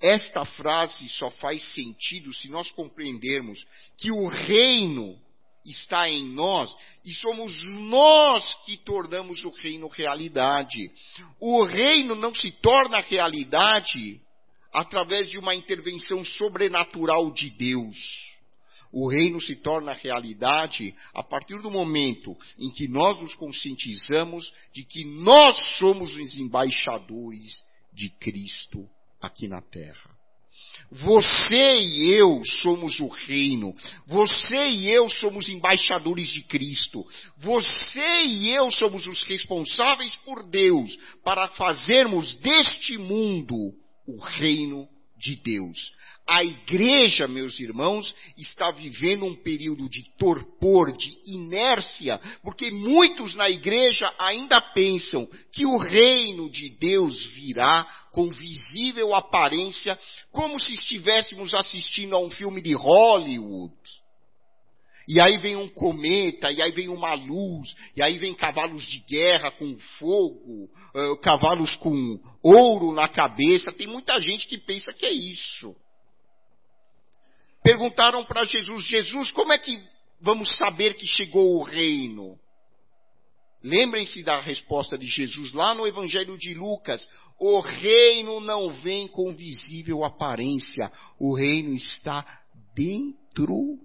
Esta 0.01 0.45
frase 0.45 1.07
só 1.09 1.29
faz 1.29 1.61
sentido 1.73 2.33
se 2.33 2.49
nós 2.49 2.71
compreendermos 2.71 3.65
que 3.97 4.11
o 4.11 4.27
reino 4.27 5.19
está 5.69 6.09
em 6.09 6.27
nós 6.33 6.75
e 7.05 7.13
somos 7.13 7.53
nós 7.89 8.53
que 8.65 8.77
tornamos 8.77 9.43
o 9.43 9.49
reino 9.49 9.87
realidade. 9.87 10.91
O 11.39 11.63
reino 11.63 12.15
não 12.15 12.33
se 12.33 12.51
torna 12.61 12.99
realidade 12.99 14.21
através 14.71 15.27
de 15.27 15.37
uma 15.37 15.55
intervenção 15.55 16.23
sobrenatural 16.23 17.31
de 17.31 17.49
Deus. 17.51 17.95
O 18.91 19.07
reino 19.07 19.39
se 19.39 19.55
torna 19.55 19.93
realidade 19.93 20.95
a 21.13 21.23
partir 21.23 21.61
do 21.61 21.69
momento 21.69 22.35
em 22.57 22.71
que 22.71 22.87
nós 22.87 23.21
nos 23.21 23.35
conscientizamos 23.35 24.51
de 24.73 24.83
que 24.83 25.05
nós 25.05 25.77
somos 25.77 26.15
os 26.15 26.33
embaixadores 26.33 27.63
de 27.93 28.09
Cristo 28.09 28.89
aqui 29.21 29.47
na 29.47 29.61
terra. 29.61 30.18
Você 30.91 31.81
e 31.81 32.13
eu 32.13 32.43
somos 32.45 32.99
o 32.99 33.07
reino. 33.07 33.75
Você 34.07 34.67
e 34.67 34.89
eu 34.89 35.07
somos 35.07 35.47
embaixadores 35.49 36.29
de 36.29 36.43
Cristo. 36.43 37.05
Você 37.37 38.25
e 38.25 38.49
eu 38.49 38.71
somos 38.71 39.05
os 39.07 39.23
responsáveis 39.23 40.15
por 40.25 40.49
Deus 40.49 40.97
para 41.23 41.47
fazermos 41.49 42.35
deste 42.37 42.97
mundo 42.97 43.73
o 44.07 44.19
reino 44.19 44.87
de 45.19 45.35
Deus. 45.35 45.93
A 46.27 46.43
igreja, 46.43 47.27
meus 47.27 47.59
irmãos, 47.59 48.15
está 48.37 48.69
vivendo 48.71 49.25
um 49.25 49.35
período 49.35 49.89
de 49.89 50.03
torpor, 50.15 50.95
de 50.95 51.11
inércia, 51.25 52.19
porque 52.43 52.69
muitos 52.69 53.33
na 53.35 53.49
igreja 53.49 54.13
ainda 54.19 54.61
pensam 54.61 55.27
que 55.51 55.65
o 55.65 55.77
reino 55.77 56.49
de 56.49 56.69
Deus 56.69 57.25
virá 57.33 57.83
com 58.11 58.29
visível 58.29 59.15
aparência, 59.15 59.97
como 60.31 60.59
se 60.59 60.73
estivéssemos 60.73 61.53
assistindo 61.53 62.15
a 62.15 62.19
um 62.19 62.29
filme 62.29 62.61
de 62.61 62.73
Hollywood. 62.73 63.73
E 65.09 65.19
aí 65.19 65.39
vem 65.39 65.55
um 65.55 65.67
cometa, 65.67 66.51
e 66.51 66.61
aí 66.61 66.71
vem 66.71 66.87
uma 66.87 67.15
luz, 67.15 67.75
e 67.97 68.01
aí 68.03 68.19
vem 68.19 68.33
cavalos 68.35 68.83
de 68.83 68.99
guerra 68.99 69.49
com 69.49 69.75
fogo, 69.97 70.69
uh, 70.95 71.17
cavalos 71.17 71.75
com 71.77 72.19
ouro 72.43 72.93
na 72.93 73.09
cabeça. 73.09 73.73
Tem 73.73 73.87
muita 73.87 74.21
gente 74.21 74.47
que 74.47 74.59
pensa 74.59 74.93
que 74.93 75.07
é 75.07 75.11
isso 75.11 75.75
perguntaram 77.69 78.25
para 78.25 78.45
Jesus: 78.45 78.85
Jesus, 78.85 79.31
como 79.31 79.53
é 79.53 79.57
que 79.57 79.79
vamos 80.21 80.55
saber 80.57 80.95
que 80.95 81.05
chegou 81.05 81.57
o 81.57 81.63
reino? 81.63 82.37
Lembrem-se 83.63 84.23
da 84.23 84.39
resposta 84.39 84.97
de 84.97 85.05
Jesus 85.05 85.53
lá 85.53 85.75
no 85.75 85.85
Evangelho 85.85 86.37
de 86.37 86.53
Lucas: 86.53 87.07
o 87.39 87.59
reino 87.59 88.39
não 88.39 88.71
vem 88.71 89.07
com 89.07 89.35
visível 89.35 90.03
aparência, 90.03 90.91
o 91.19 91.35
reino 91.35 91.75
está 91.75 92.25
dentro 92.75 93.77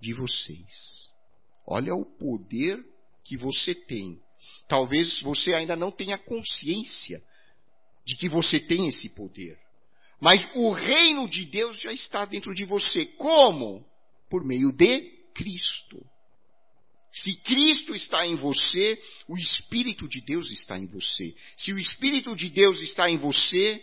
de 0.00 0.14
vocês. 0.14 1.10
Olha 1.66 1.94
o 1.94 2.04
poder 2.04 2.82
que 3.24 3.36
você 3.36 3.74
tem. 3.74 4.18
Talvez 4.68 5.20
você 5.20 5.54
ainda 5.54 5.76
não 5.76 5.90
tenha 5.90 6.18
consciência 6.18 7.20
de 8.04 8.16
que 8.16 8.28
você 8.28 8.58
tem 8.58 8.88
esse 8.88 9.08
poder. 9.14 9.58
Mas 10.20 10.44
o 10.54 10.72
reino 10.72 11.28
de 11.28 11.44
Deus 11.46 11.80
já 11.80 11.92
está 11.92 12.24
dentro 12.24 12.54
de 12.54 12.64
você. 12.64 13.06
Como? 13.16 13.84
Por 14.28 14.44
meio 14.44 14.72
de 14.72 15.00
Cristo. 15.34 16.04
Se 17.12 17.36
Cristo 17.42 17.94
está 17.94 18.26
em 18.26 18.36
você, 18.36 19.00
o 19.28 19.36
Espírito 19.36 20.06
de 20.08 20.20
Deus 20.20 20.50
está 20.50 20.78
em 20.78 20.86
você. 20.86 21.34
Se 21.56 21.72
o 21.72 21.78
Espírito 21.78 22.36
de 22.36 22.48
Deus 22.50 22.80
está 22.82 23.10
em 23.10 23.18
você, 23.18 23.82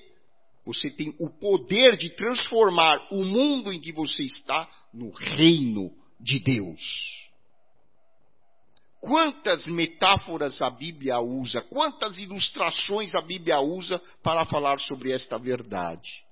você 0.65 0.89
tem 0.89 1.13
o 1.19 1.30
poder 1.30 1.97
de 1.97 2.10
transformar 2.12 3.08
o 3.12 3.23
mundo 3.23 3.71
em 3.71 3.82
que 3.82 3.91
você 3.91 4.23
está 4.23 4.69
no 4.93 5.12
reino 5.12 5.91
de 6.19 6.39
Deus. 6.39 7.27
Quantas 8.99 9.65
metáforas 9.65 10.62
a 10.62 10.69
Bíblia 10.69 11.19
usa, 11.19 11.62
quantas 11.62 12.17
ilustrações 12.17 13.13
a 13.15 13.21
Bíblia 13.21 13.60
usa 13.60 14.01
para 14.23 14.45
falar 14.45 14.80
sobre 14.80 15.12
esta 15.12 15.38
verdade. 15.38 16.27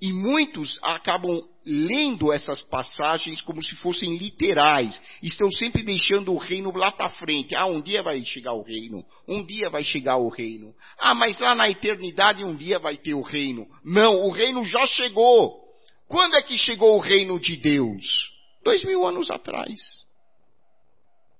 E 0.00 0.12
muitos 0.12 0.78
acabam 0.82 1.42
lendo 1.64 2.32
essas 2.32 2.62
passagens 2.62 3.40
como 3.42 3.62
se 3.62 3.76
fossem 3.76 4.16
literais. 4.16 5.00
Estão 5.22 5.50
sempre 5.50 5.82
deixando 5.82 6.32
o 6.32 6.38
reino 6.38 6.72
lá 6.76 6.90
para 6.90 7.10
frente. 7.10 7.54
Ah, 7.54 7.66
um 7.66 7.80
dia 7.80 8.02
vai 8.02 8.24
chegar 8.24 8.52
o 8.52 8.62
reino. 8.62 9.04
Um 9.28 9.44
dia 9.44 9.70
vai 9.70 9.84
chegar 9.84 10.16
o 10.16 10.28
reino. 10.28 10.74
Ah, 10.98 11.14
mas 11.14 11.38
lá 11.38 11.54
na 11.54 11.70
eternidade 11.70 12.44
um 12.44 12.56
dia 12.56 12.78
vai 12.78 12.96
ter 12.96 13.14
o 13.14 13.22
reino. 13.22 13.66
Não, 13.84 14.22
o 14.22 14.30
reino 14.30 14.64
já 14.64 14.86
chegou. 14.86 15.64
Quando 16.08 16.34
é 16.34 16.42
que 16.42 16.58
chegou 16.58 16.96
o 16.96 17.00
reino 17.00 17.38
de 17.38 17.56
Deus? 17.56 18.35
Dois 18.66 18.82
mil 18.82 19.06
anos 19.06 19.30
atrás. 19.30 19.78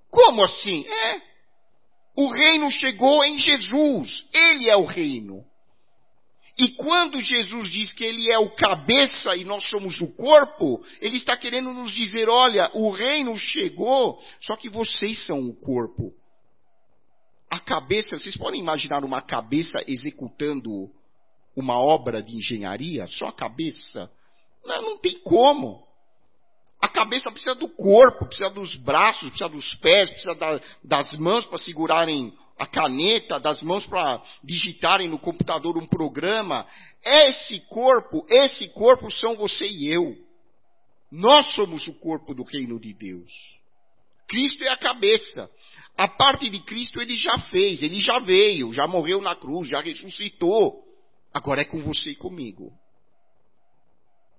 Como 0.08 0.44
assim? 0.44 0.86
É. 0.86 1.20
O 2.16 2.28
reino 2.28 2.70
chegou 2.70 3.24
em 3.24 3.36
Jesus. 3.36 4.24
Ele 4.32 4.70
é 4.70 4.76
o 4.76 4.84
reino. 4.84 5.44
E 6.56 6.68
quando 6.76 7.20
Jesus 7.20 7.68
diz 7.68 7.92
que 7.94 8.04
ele 8.04 8.32
é 8.32 8.38
o 8.38 8.54
cabeça 8.54 9.34
e 9.34 9.44
nós 9.44 9.68
somos 9.68 10.00
o 10.00 10.14
corpo, 10.14 10.80
ele 11.00 11.16
está 11.16 11.36
querendo 11.36 11.72
nos 11.72 11.92
dizer: 11.92 12.28
olha, 12.28 12.70
o 12.74 12.92
reino 12.92 13.36
chegou, 13.36 14.22
só 14.40 14.54
que 14.54 14.68
vocês 14.68 15.26
são 15.26 15.40
o 15.48 15.56
corpo. 15.56 16.12
A 17.50 17.58
cabeça, 17.58 18.16
vocês 18.16 18.36
podem 18.36 18.60
imaginar 18.60 19.04
uma 19.04 19.20
cabeça 19.20 19.82
executando 19.88 20.88
uma 21.56 21.76
obra 21.76 22.22
de 22.22 22.36
engenharia? 22.36 23.08
Só 23.08 23.26
a 23.26 23.32
cabeça? 23.32 24.08
Não, 24.64 24.80
não 24.80 24.98
tem 24.98 25.18
como. 25.22 25.85
A 26.80 26.88
cabeça 26.88 27.30
precisa 27.30 27.54
do 27.54 27.68
corpo, 27.68 28.26
precisa 28.26 28.50
dos 28.50 28.74
braços, 28.76 29.28
precisa 29.30 29.48
dos 29.48 29.74
pés, 29.76 30.10
precisa 30.10 30.34
da, 30.34 30.60
das 30.84 31.14
mãos 31.14 31.46
para 31.46 31.58
segurarem 31.58 32.32
a 32.58 32.66
caneta, 32.66 33.40
das 33.40 33.62
mãos 33.62 33.86
para 33.86 34.22
digitarem 34.44 35.08
no 35.08 35.18
computador 35.18 35.76
um 35.78 35.86
programa. 35.86 36.66
Esse 37.04 37.60
corpo, 37.68 38.26
esse 38.28 38.68
corpo 38.74 39.10
são 39.10 39.36
você 39.36 39.66
e 39.66 39.92
eu. 39.92 40.16
Nós 41.10 41.54
somos 41.54 41.86
o 41.86 41.98
corpo 42.00 42.34
do 42.34 42.42
reino 42.42 42.80
de 42.80 42.92
Deus. 42.92 43.32
Cristo 44.28 44.64
é 44.64 44.68
a 44.68 44.76
cabeça. 44.76 45.48
A 45.96 46.08
parte 46.08 46.50
de 46.50 46.60
Cristo 46.60 47.00
ele 47.00 47.16
já 47.16 47.38
fez, 47.38 47.82
ele 47.82 47.98
já 47.98 48.18
veio, 48.18 48.72
já 48.72 48.86
morreu 48.86 49.22
na 49.22 49.34
cruz, 49.34 49.68
já 49.68 49.80
ressuscitou. 49.80 50.84
Agora 51.32 51.62
é 51.62 51.64
com 51.64 51.78
você 51.80 52.10
e 52.10 52.16
comigo. 52.16 52.72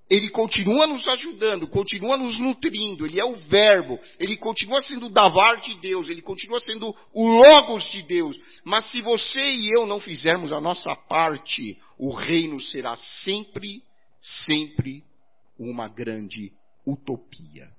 Ele 0.10 0.30
continua 0.30 0.88
nos 0.88 1.06
ajudando, 1.08 1.68
continua 1.68 2.16
nos 2.16 2.38
nutrindo, 2.38 3.06
ele 3.06 3.20
é 3.20 3.26
o 3.26 3.36
verbo, 3.36 4.00
ele 4.20 4.38
continua 4.38 4.82
sendo 4.82 5.08
o 5.08 5.10
davar 5.10 5.60
de 5.60 5.76
Deus, 5.80 6.08
ele 6.08 6.22
continua 6.22 6.60
sendo 6.60 6.96
o 7.14 7.28
logos 7.28 7.92
de 7.92 8.04
Deus. 8.04 8.38
Mas 8.64 8.90
se 8.90 9.02
você 9.02 9.40
e 9.40 9.70
eu 9.78 9.86
não 9.86 10.00
fizermos 10.00 10.54
a 10.54 10.62
nossa 10.62 10.96
parte, 10.96 11.78
o 11.98 12.14
reino 12.14 12.60
será 12.60 12.96
sempre, 12.96 13.84
sempre 14.22 15.04
uma 15.60 15.90
grande 15.90 16.54
utopia. 16.86 17.70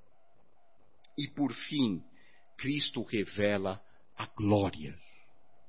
E 1.16 1.28
por 1.28 1.52
fim, 1.52 2.02
Cristo 2.58 3.02
revela 3.02 3.80
a 4.16 4.26
glória 4.26 4.94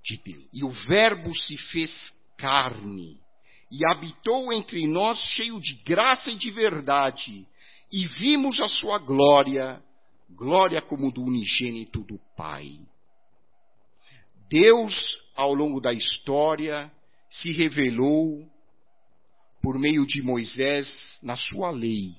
de 0.03 0.17
Deus. 0.17 0.45
E 0.53 0.63
o 0.63 0.69
Verbo 0.69 1.33
se 1.33 1.55
fez 1.55 1.91
carne 2.37 3.21
e 3.71 3.85
habitou 3.85 4.51
entre 4.51 4.87
nós 4.87 5.19
cheio 5.35 5.59
de 5.59 5.75
graça 5.83 6.31
e 6.31 6.35
de 6.35 6.49
verdade, 6.51 7.47
e 7.91 8.05
vimos 8.05 8.59
a 8.59 8.67
sua 8.67 8.97
glória, 8.97 9.81
glória 10.29 10.81
como 10.81 11.11
do 11.11 11.21
unigênito 11.21 12.03
do 12.03 12.19
Pai. 12.35 12.79
Deus, 14.49 15.19
ao 15.35 15.53
longo 15.53 15.79
da 15.79 15.93
história, 15.93 16.91
se 17.29 17.51
revelou 17.51 18.47
por 19.61 19.77
meio 19.77 20.05
de 20.05 20.21
Moisés 20.23 21.19
na 21.21 21.35
sua 21.35 21.69
lei. 21.69 22.15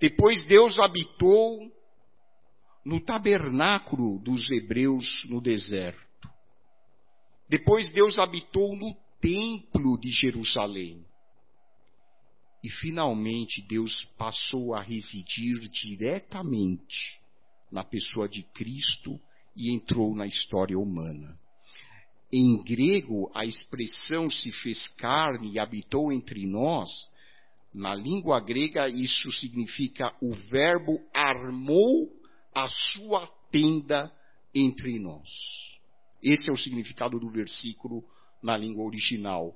Depois 0.00 0.44
Deus 0.44 0.78
habitou 0.78 1.58
no 2.84 3.00
tabernáculo 3.00 4.18
dos 4.20 4.50
hebreus 4.50 5.24
no 5.28 5.40
deserto. 5.40 6.28
Depois 7.48 7.92
Deus 7.92 8.18
habitou 8.18 8.76
no 8.76 8.94
templo 9.26 9.98
de 9.98 10.08
Jerusalém. 10.10 11.04
E 12.62 12.70
finalmente 12.70 13.60
Deus 13.60 14.04
passou 14.16 14.72
a 14.72 14.80
residir 14.80 15.68
diretamente 15.68 17.18
na 17.70 17.82
pessoa 17.82 18.28
de 18.28 18.44
Cristo 18.54 19.20
e 19.56 19.72
entrou 19.72 20.14
na 20.14 20.28
história 20.28 20.78
humana. 20.78 21.36
Em 22.32 22.62
grego, 22.62 23.30
a 23.34 23.44
expressão 23.44 24.30
se 24.30 24.52
fez 24.62 24.88
carne 24.96 25.52
e 25.52 25.58
habitou 25.58 26.12
entre 26.12 26.46
nós. 26.46 26.88
Na 27.74 27.96
língua 27.96 28.38
grega, 28.38 28.88
isso 28.88 29.32
significa 29.32 30.14
o 30.22 30.32
verbo 30.34 31.00
armou 31.12 32.12
a 32.54 32.68
sua 32.68 33.26
tenda 33.50 34.12
entre 34.54 35.00
nós. 35.00 35.28
Esse 36.22 36.48
é 36.48 36.52
o 36.52 36.56
significado 36.56 37.18
do 37.18 37.28
versículo 37.28 38.04
na 38.46 38.56
língua 38.56 38.84
original. 38.84 39.52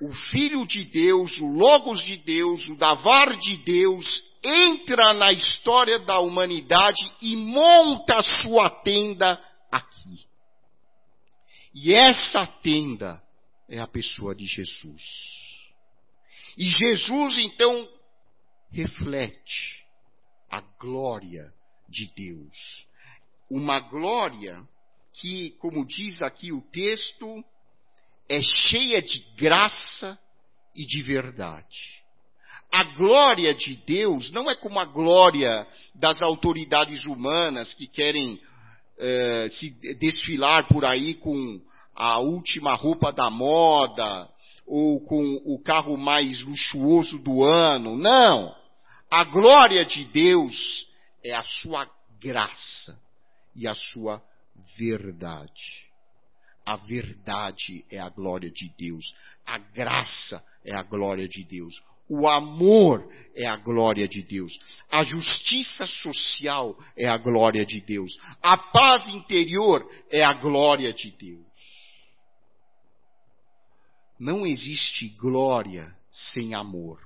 O 0.00 0.12
Filho 0.30 0.66
de 0.66 0.84
Deus, 0.84 1.38
o 1.40 1.46
Logos 1.46 2.02
de 2.02 2.16
Deus, 2.18 2.64
o 2.68 2.76
Davar 2.76 3.36
de 3.36 3.56
Deus, 3.58 4.22
entra 4.42 5.12
na 5.12 5.32
história 5.32 5.98
da 5.98 6.18
humanidade 6.20 7.02
e 7.20 7.36
monta 7.36 8.22
sua 8.42 8.70
tenda 8.82 9.42
aqui. 9.70 10.24
E 11.74 11.92
essa 11.92 12.46
tenda 12.62 13.22
é 13.68 13.80
a 13.80 13.86
pessoa 13.86 14.34
de 14.34 14.46
Jesus. 14.46 15.02
E 16.56 16.70
Jesus, 16.70 17.38
então, 17.38 17.88
reflete 18.70 19.84
a 20.48 20.60
glória 20.78 21.52
de 21.88 22.12
Deus. 22.14 22.86
Uma 23.50 23.80
glória 23.80 24.62
que, 25.20 25.52
como 25.52 25.86
diz 25.86 26.20
aqui 26.22 26.52
o 26.52 26.60
texto, 26.70 27.44
é 28.28 28.40
cheia 28.40 29.02
de 29.02 29.20
graça 29.36 30.18
e 30.74 30.84
de 30.86 31.02
verdade. 31.02 32.02
A 32.72 32.82
glória 32.96 33.54
de 33.54 33.76
Deus 33.86 34.30
não 34.32 34.50
é 34.50 34.54
como 34.54 34.80
a 34.80 34.84
glória 34.84 35.66
das 35.94 36.20
autoridades 36.20 37.04
humanas 37.06 37.72
que 37.74 37.86
querem 37.86 38.34
uh, 38.34 39.50
se 39.52 39.70
desfilar 39.98 40.66
por 40.66 40.84
aí 40.84 41.14
com 41.14 41.60
a 41.94 42.18
última 42.18 42.74
roupa 42.74 43.12
da 43.12 43.30
moda 43.30 44.28
ou 44.66 45.00
com 45.04 45.40
o 45.44 45.62
carro 45.62 45.96
mais 45.96 46.42
luxuoso 46.42 47.18
do 47.18 47.44
ano. 47.44 47.96
Não! 47.96 48.54
A 49.10 49.22
glória 49.22 49.84
de 49.84 50.04
Deus 50.06 50.88
é 51.22 51.32
a 51.32 51.44
sua 51.44 51.88
graça 52.20 52.98
e 53.54 53.68
a 53.68 53.74
sua 53.74 54.20
verdade. 54.76 55.83
A 56.64 56.76
verdade 56.76 57.84
é 57.90 57.98
a 57.98 58.08
glória 58.08 58.50
de 58.50 58.72
Deus. 58.78 59.04
A 59.46 59.58
graça 59.58 60.42
é 60.64 60.74
a 60.74 60.82
glória 60.82 61.28
de 61.28 61.44
Deus. 61.44 61.74
O 62.08 62.28
amor 62.28 63.10
é 63.34 63.46
a 63.46 63.56
glória 63.56 64.06
de 64.06 64.22
Deus. 64.22 64.58
A 64.90 65.04
justiça 65.04 65.86
social 65.86 66.76
é 66.96 67.06
a 67.08 67.16
glória 67.16 67.64
de 67.64 67.80
Deus. 67.80 68.18
A 68.42 68.56
paz 68.56 69.08
interior 69.08 69.82
é 70.10 70.22
a 70.22 70.34
glória 70.34 70.92
de 70.92 71.10
Deus. 71.10 71.44
Não 74.18 74.46
existe 74.46 75.08
glória 75.18 75.94
sem 76.10 76.54
amor. 76.54 77.00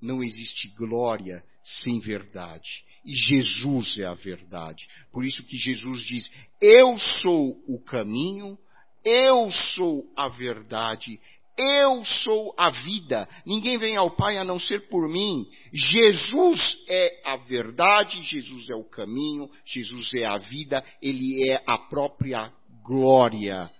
Não 0.00 0.22
existe 0.22 0.68
glória 0.76 1.44
sem 1.62 2.00
verdade. 2.00 2.84
E 3.04 3.14
Jesus 3.14 3.98
é 3.98 4.04
a 4.04 4.14
verdade. 4.14 4.86
Por 5.12 5.24
isso 5.24 5.42
que 5.44 5.56
Jesus 5.56 6.02
diz: 6.04 6.24
Eu 6.60 6.96
sou 6.96 7.62
o 7.68 7.80
caminho, 7.80 8.58
eu 9.04 9.50
sou 9.50 10.04
a 10.16 10.28
verdade, 10.28 11.20
eu 11.56 12.04
sou 12.04 12.54
a 12.56 12.70
vida. 12.70 13.28
Ninguém 13.44 13.76
vem 13.76 13.96
ao 13.96 14.10
Pai 14.10 14.38
a 14.38 14.44
não 14.44 14.58
ser 14.58 14.88
por 14.88 15.08
mim. 15.08 15.46
Jesus 15.72 16.84
é 16.88 17.20
a 17.24 17.36
verdade, 17.36 18.22
Jesus 18.22 18.70
é 18.70 18.74
o 18.74 18.84
caminho, 18.84 19.50
Jesus 19.64 20.14
é 20.14 20.26
a 20.26 20.38
vida, 20.38 20.84
ele 21.00 21.50
é 21.50 21.62
a 21.66 21.78
própria 21.78 22.52
glória 22.84 23.70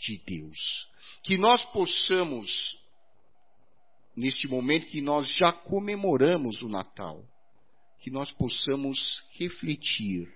de 0.00 0.18
Deus. 0.24 0.86
Que 1.22 1.36
nós 1.36 1.64
possamos, 1.66 2.78
neste 4.16 4.46
momento 4.46 4.86
que 4.86 5.00
nós 5.00 5.28
já 5.36 5.52
comemoramos 5.52 6.62
o 6.62 6.68
Natal, 6.68 7.24
que 8.00 8.10
nós 8.10 8.30
possamos 8.32 9.20
refletir 9.38 10.28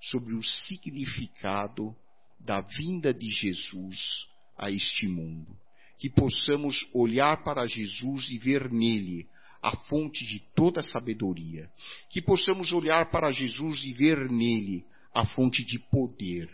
sobre 0.00 0.34
o 0.34 0.42
significado 0.42 1.96
da 2.44 2.60
vinda 2.60 3.12
de 3.12 3.28
Jesus 3.28 4.26
a 4.56 4.70
este 4.70 5.06
mundo. 5.06 5.56
Que 5.98 6.10
possamos 6.10 6.84
olhar 6.92 7.42
para 7.44 7.66
Jesus 7.66 8.30
e 8.30 8.38
ver 8.38 8.70
nele 8.70 9.26
a 9.62 9.76
fonte 9.76 10.26
de 10.26 10.40
toda 10.54 10.82
sabedoria. 10.82 11.70
Que 12.10 12.20
possamos 12.20 12.72
olhar 12.72 13.10
para 13.10 13.30
Jesus 13.30 13.84
e 13.84 13.92
ver 13.92 14.30
nele 14.30 14.84
a 15.14 15.24
fonte 15.24 15.64
de 15.64 15.78
poder. 15.90 16.50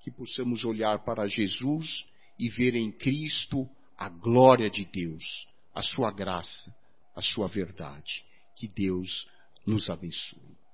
Que 0.00 0.10
possamos 0.10 0.64
olhar 0.64 1.04
para 1.04 1.26
Jesus 1.26 2.04
e 2.38 2.48
ver 2.50 2.76
em 2.76 2.92
Cristo 2.92 3.68
a 3.98 4.08
glória 4.08 4.70
de 4.70 4.84
Deus, 4.84 5.24
a 5.74 5.82
sua 5.82 6.12
graça, 6.12 6.74
a 7.14 7.22
sua 7.22 7.48
verdade. 7.48 8.24
Que 8.54 8.68
Deus 8.68 9.26
nos 9.66 9.90
abençoe. 9.90 10.65